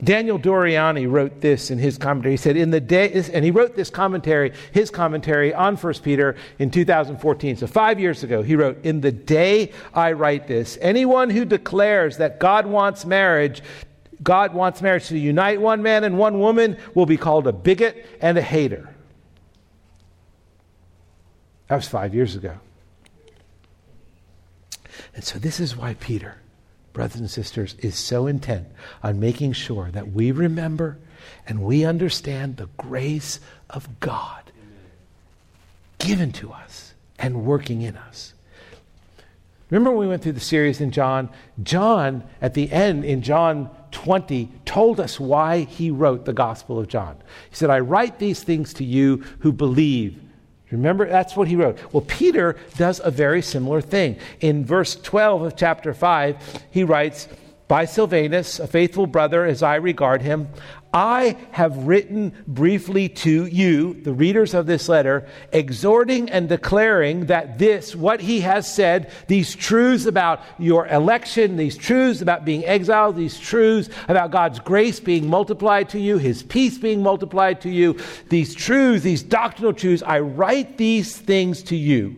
Daniel 0.05 0.39
Doriani 0.39 1.11
wrote 1.11 1.41
this 1.41 1.73
in 1.73 1.79
his 1.79 1.99
commentary. 1.99 2.35
He 2.35 2.37
said, 2.37 2.57
In 2.57 2.71
the 2.71 2.81
day, 2.81 3.11
and 3.33 3.45
he 3.45 3.51
wrote 3.51 3.75
this 3.75 3.91
commentary, 3.91 4.53
his 4.71 4.91
commentary 4.91 5.53
on 5.53 5.77
1 5.77 5.95
Peter 6.05 6.37
in 6.61 6.71
2014. 6.71 7.57
So 7.57 7.67
five 7.67 7.99
years 7.99 8.23
ago, 8.23 8.43
he 8.43 8.55
wrote, 8.55 8.85
In 8.85 9.01
the 9.01 9.11
day 9.11 9.73
I 9.93 10.13
write 10.13 10.47
this, 10.47 10.79
anyone 10.81 11.31
who 11.31 11.45
declares 11.45 12.19
that 12.19 12.39
God 12.39 12.65
wants 12.65 13.05
marriage 13.05 13.63
God 14.23 14.53
wants 14.55 14.83
marriage 14.83 15.09
to 15.09 15.19
unite 15.19 15.61
one 15.61 15.83
man 15.83 16.05
and 16.05 16.19
one 16.19 16.39
woman 16.39 16.77
will 16.95 17.07
be 17.07 17.17
called 17.17 17.47
a 17.47 17.53
bigot 17.53 18.07
and 18.21 18.37
a 18.37 18.43
hater. 18.43 18.95
That 21.69 21.77
was 21.77 21.89
five 21.89 22.15
years 22.15 22.35
ago. 22.35 22.59
And 25.15 25.25
so, 25.25 25.39
this 25.39 25.61
is 25.61 25.77
why 25.77 25.95
Peter, 25.95 26.37
brothers 26.93 27.21
and 27.21 27.31
sisters, 27.31 27.75
is 27.79 27.97
so 27.97 28.27
intent 28.27 28.69
on 29.03 29.21
making 29.21 29.53
sure 29.53 29.91
that 29.93 30.13
we 30.13 30.33
remember 30.33 30.99
and 31.47 31.63
we 31.63 31.85
understand 31.85 32.57
the 32.57 32.69
grace 32.77 33.41
of 33.69 34.01
God 34.01 34.53
given 35.99 36.33
to 36.33 36.53
us 36.53 36.95
and 37.19 37.45
working 37.45 37.83
in 37.83 37.97
us. 37.97 38.35
Remember 39.71 39.91
when 39.91 40.01
we 40.01 40.09
went 40.09 40.23
through 40.23 40.33
the 40.33 40.41
series 40.41 40.81
in 40.81 40.91
John? 40.91 41.31
John, 41.63 42.25
at 42.43 42.55
the 42.55 42.71
end 42.73 43.05
in 43.05 43.23
John 43.23 43.71
20, 43.93 44.51
told 44.65 44.99
us 44.99 45.21
why 45.21 45.61
he 45.61 45.91
wrote 45.91 46.25
the 46.25 46.33
Gospel 46.33 46.79
of 46.79 46.89
John. 46.89 47.17
He 47.51 47.57
said, 47.57 47.71
I 47.71 47.79
write 47.79 48.19
these 48.19 48.43
things 48.43 48.75
to 48.75 48.85
you 48.85 49.25
who 49.41 49.53
believe. 49.53 50.21
Remember, 50.71 51.09
that's 51.09 51.37
what 51.37 51.49
he 51.49 51.57
wrote. 51.57 51.79
Well, 51.93 52.05
Peter 52.07 52.57
does 52.77 53.01
a 53.03 53.11
very 53.11 53.43
similar 53.43 53.81
thing. 53.81 54.17
In 54.41 54.65
verse 54.65 54.97
12 54.97 55.43
of 55.43 55.57
chapter 55.57 55.95
5, 55.95 56.65
he 56.71 56.85
writes, 56.85 57.29
By 57.67 57.85
Silvanus, 57.85 58.61
a 58.61 58.67
faithful 58.67 59.07
brother 59.07 59.45
as 59.45 59.63
I 59.63 59.77
regard 59.77 60.23
him, 60.23 60.49
I 60.93 61.37
have 61.53 61.87
written 61.87 62.33
briefly 62.49 63.09
to 63.09 63.47
you, 63.47 63.95
the 63.95 64.13
readers 64.13 64.55
of 64.55 64.67
this 64.67 64.89
letter, 64.89 65.29
exhorting 65.53 66.29
and 66.31 66.49
declaring 66.49 67.27
that 67.27 67.59
this, 67.59 67.95
what 67.95 68.21
he 68.21 68.41
has 68.41 68.73
said, 68.73 69.13
these 69.29 69.55
truths 69.55 70.07
about 70.07 70.43
your 70.59 70.89
election, 70.89 71.57
these 71.57 71.77
truths 71.77 72.23
about 72.23 72.45
being 72.45 72.65
exiled, 72.65 73.15
these 73.15 73.39
truths 73.39 73.89
about 74.09 74.33
God's 74.33 74.59
grace 74.59 74.99
being 74.99 75.29
multiplied 75.29 75.89
to 75.91 76.01
you, 76.01 76.19
his 76.19 76.43
peace 76.43 76.77
being 76.77 77.05
multiplied 77.05 77.61
to 77.61 77.71
you, 77.71 77.97
these 78.29 78.53
truths, 78.53 79.05
these 79.05 79.23
doctrinal 79.23 79.73
truths, 79.73 80.03
I 80.03 80.19
write 80.19 80.77
these 80.77 81.17
things 81.17 81.63
to 81.65 81.77
you, 81.77 82.17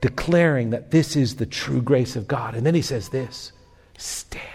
declaring 0.00 0.70
that 0.70 0.92
this 0.92 1.14
is 1.14 1.36
the 1.36 1.46
true 1.46 1.82
grace 1.82 2.16
of 2.16 2.26
God. 2.26 2.54
And 2.54 2.64
then 2.64 2.74
he 2.74 2.82
says 2.82 3.10
this 3.10 3.52
stand 3.98 4.46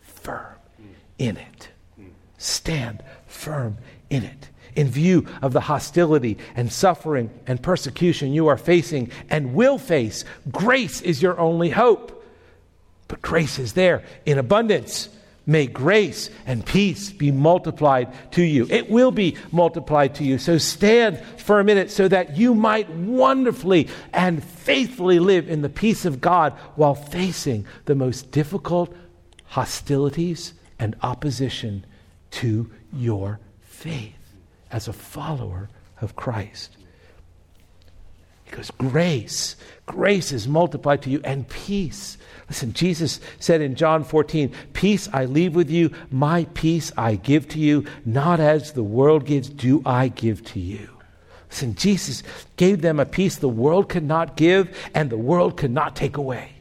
firm 0.00 0.57
in 1.18 1.36
it. 1.36 1.68
Stand 2.38 3.02
firm 3.26 3.78
in 4.08 4.24
it. 4.24 4.48
In 4.76 4.88
view 4.88 5.26
of 5.42 5.52
the 5.52 5.60
hostility 5.60 6.38
and 6.54 6.72
suffering 6.72 7.30
and 7.46 7.60
persecution 7.60 8.32
you 8.32 8.46
are 8.46 8.56
facing 8.56 9.10
and 9.28 9.54
will 9.54 9.76
face, 9.76 10.24
grace 10.50 11.00
is 11.00 11.20
your 11.20 11.38
only 11.38 11.70
hope. 11.70 12.24
But 13.08 13.22
grace 13.22 13.58
is 13.58 13.72
there 13.72 14.04
in 14.24 14.38
abundance. 14.38 15.08
May 15.46 15.66
grace 15.66 16.28
and 16.46 16.64
peace 16.64 17.10
be 17.10 17.32
multiplied 17.32 18.12
to 18.32 18.42
you. 18.42 18.66
It 18.68 18.90
will 18.90 19.10
be 19.10 19.36
multiplied 19.50 20.14
to 20.16 20.24
you. 20.24 20.36
So 20.36 20.58
stand 20.58 21.18
firm 21.38 21.70
in 21.70 21.78
it 21.78 21.90
so 21.90 22.06
that 22.06 22.36
you 22.36 22.54
might 22.54 22.88
wonderfully 22.90 23.88
and 24.12 24.44
faithfully 24.44 25.18
live 25.18 25.48
in 25.48 25.62
the 25.62 25.70
peace 25.70 26.04
of 26.04 26.20
God 26.20 26.52
while 26.76 26.94
facing 26.94 27.66
the 27.86 27.94
most 27.94 28.30
difficult 28.30 28.94
hostilities 29.46 30.52
and 30.78 30.96
opposition 31.02 31.84
to 32.30 32.70
your 32.92 33.40
faith 33.60 34.14
as 34.70 34.88
a 34.88 34.92
follower 34.92 35.68
of 36.00 36.16
Christ. 36.16 36.76
Because 38.44 38.70
grace, 38.70 39.56
grace 39.84 40.32
is 40.32 40.48
multiplied 40.48 41.02
to 41.02 41.10
you 41.10 41.20
and 41.22 41.46
peace. 41.48 42.16
Listen, 42.48 42.72
Jesus 42.72 43.20
said 43.38 43.60
in 43.60 43.74
John 43.74 44.04
14, 44.04 44.52
Peace 44.72 45.08
I 45.12 45.26
leave 45.26 45.54
with 45.54 45.68
you, 45.68 45.90
my 46.10 46.46
peace 46.54 46.90
I 46.96 47.16
give 47.16 47.46
to 47.48 47.58
you, 47.58 47.84
not 48.06 48.40
as 48.40 48.72
the 48.72 48.82
world 48.82 49.26
gives, 49.26 49.50
do 49.50 49.82
I 49.84 50.08
give 50.08 50.42
to 50.46 50.60
you. 50.60 50.88
Listen, 51.50 51.74
Jesus 51.74 52.22
gave 52.56 52.80
them 52.80 53.00
a 53.00 53.06
peace 53.06 53.36
the 53.36 53.48
world 53.48 53.88
could 53.88 54.04
not 54.04 54.36
give 54.36 54.76
and 54.94 55.10
the 55.10 55.18
world 55.18 55.56
could 55.56 55.70
not 55.70 55.94
take 55.94 56.16
away. 56.16 56.52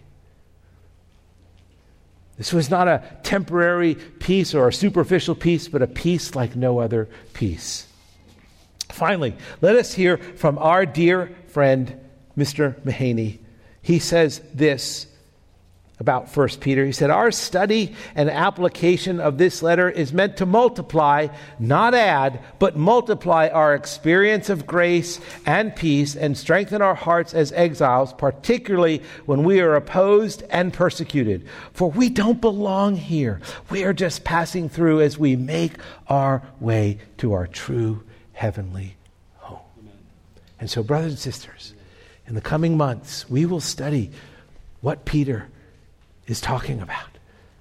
This 2.37 2.53
was 2.53 2.69
not 2.69 2.87
a 2.87 3.03
temporary 3.23 3.95
peace 3.95 4.53
or 4.53 4.67
a 4.67 4.73
superficial 4.73 5.35
peace, 5.35 5.67
but 5.67 5.81
a 5.81 5.87
peace 5.87 6.35
like 6.35 6.55
no 6.55 6.79
other 6.79 7.09
peace. 7.33 7.87
Finally, 8.89 9.35
let 9.61 9.75
us 9.75 9.93
hear 9.93 10.17
from 10.17 10.57
our 10.59 10.85
dear 10.85 11.35
friend, 11.47 11.99
Mr. 12.37 12.79
Mahaney. 12.81 13.39
He 13.81 13.99
says 13.99 14.41
this 14.53 15.07
about 15.99 16.35
1 16.35 16.49
Peter. 16.59 16.85
He 16.85 16.91
said, 16.91 17.09
Our 17.09 17.31
study 17.31 17.95
and 18.13 18.29
application 18.29 19.19
of 19.19 19.37
this 19.37 19.63
letter 19.63 19.89
is 19.89 20.13
meant 20.13 20.37
to 20.37 20.45
multiply, 20.45 21.27
not 21.57 21.95
add, 21.95 22.39
but 22.59 22.77
multiply 22.77 23.47
our 23.47 23.73
experience 23.73 24.49
of 24.49 24.67
grace 24.67 25.19
and 25.45 25.75
peace 25.75 26.15
and 26.15 26.37
strengthen 26.37 26.83
our 26.83 26.93
hearts 26.93 27.33
as 27.33 27.51
exiles, 27.53 28.13
particularly 28.13 29.01
when 29.25 29.43
we 29.43 29.59
are 29.59 29.75
opposed 29.75 30.43
and 30.51 30.71
persecuted. 30.71 31.47
For 31.73 31.89
we 31.89 32.09
don't 32.09 32.41
belong 32.41 32.95
here. 32.95 33.41
We 33.71 33.83
are 33.83 33.93
just 33.93 34.23
passing 34.23 34.69
through 34.69 35.01
as 35.01 35.17
we 35.17 35.35
make 35.35 35.73
our 36.07 36.43
way 36.59 36.99
to 37.17 37.33
our 37.33 37.47
true 37.47 38.03
heavenly 38.33 38.97
home. 39.37 39.89
And 40.59 40.69
so, 40.69 40.83
brothers 40.83 41.13
and 41.13 41.19
sisters, 41.19 41.73
in 42.27 42.35
the 42.35 42.41
coming 42.41 42.77
months, 42.77 43.27
we 43.29 43.47
will 43.47 43.61
study 43.61 44.11
what 44.81 45.05
Peter 45.05 45.47
is 46.27 46.39
talking 46.41 46.81
about 46.81 47.17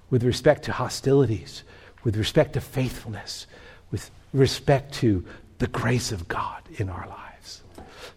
with 0.09 0.23
respect 0.23 0.63
to 0.63 0.71
hostilities, 0.71 1.63
with 2.03 2.15
respect 2.15 2.53
to 2.53 2.61
faithfulness, 2.61 3.47
with 3.91 4.11
respect 4.33 4.93
to 4.93 5.25
the 5.59 5.67
grace 5.67 6.11
of 6.11 6.27
God 6.27 6.61
in 6.77 6.89
our 6.89 7.07
lives. 7.07 7.61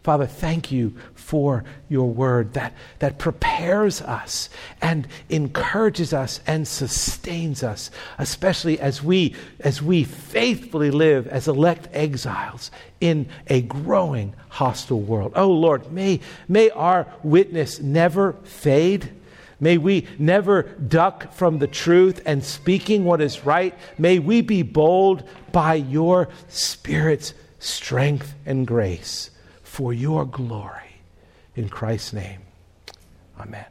Father, 0.03 0.26
thank 0.26 0.72
you 0.72 0.94
for 1.14 1.62
your 1.90 2.09
word 2.09 2.55
that, 2.55 2.74
that 3.01 3.18
prepares 3.18 4.01
us 4.01 4.48
and 4.80 5.07
encourages 5.28 6.14
us 6.14 6.40
and 6.46 6.66
sustains 6.66 7.62
us, 7.62 7.90
especially 8.18 8.80
as 8.80 9.03
we, 9.03 9.34
as 9.61 9.82
we 9.82 10.05
faithfully 10.05 10.90
live 10.90 11.26
as 11.26 11.48
elect 11.48 11.88
exiles 11.92 12.70
in 13.01 13.28
a 13.48 13.61
growing 13.62 14.34
hostile 14.48 15.01
world. 15.01 15.32
Oh 15.36 15.51
Lord, 15.51 15.92
may, 15.92 16.20
may 16.48 16.70
our 16.70 17.07
witness 17.22 17.78
never 17.80 18.32
fade. 18.44 19.12
May 19.61 19.76
we 19.78 20.06
never 20.18 20.62
duck 20.62 21.32
from 21.32 21.58
the 21.58 21.66
truth 21.66 22.22
and 22.24 22.42
speaking 22.42 23.04
what 23.04 23.20
is 23.20 23.44
right. 23.44 23.74
May 23.98 24.18
we 24.18 24.40
be 24.40 24.62
bold 24.62 25.22
by 25.52 25.74
your 25.74 26.28
Spirit's 26.48 27.34
strength 27.58 28.34
and 28.46 28.66
grace 28.66 29.30
for 29.62 29.92
your 29.92 30.24
glory. 30.24 31.02
In 31.54 31.68
Christ's 31.68 32.14
name, 32.14 32.40
amen. 33.38 33.66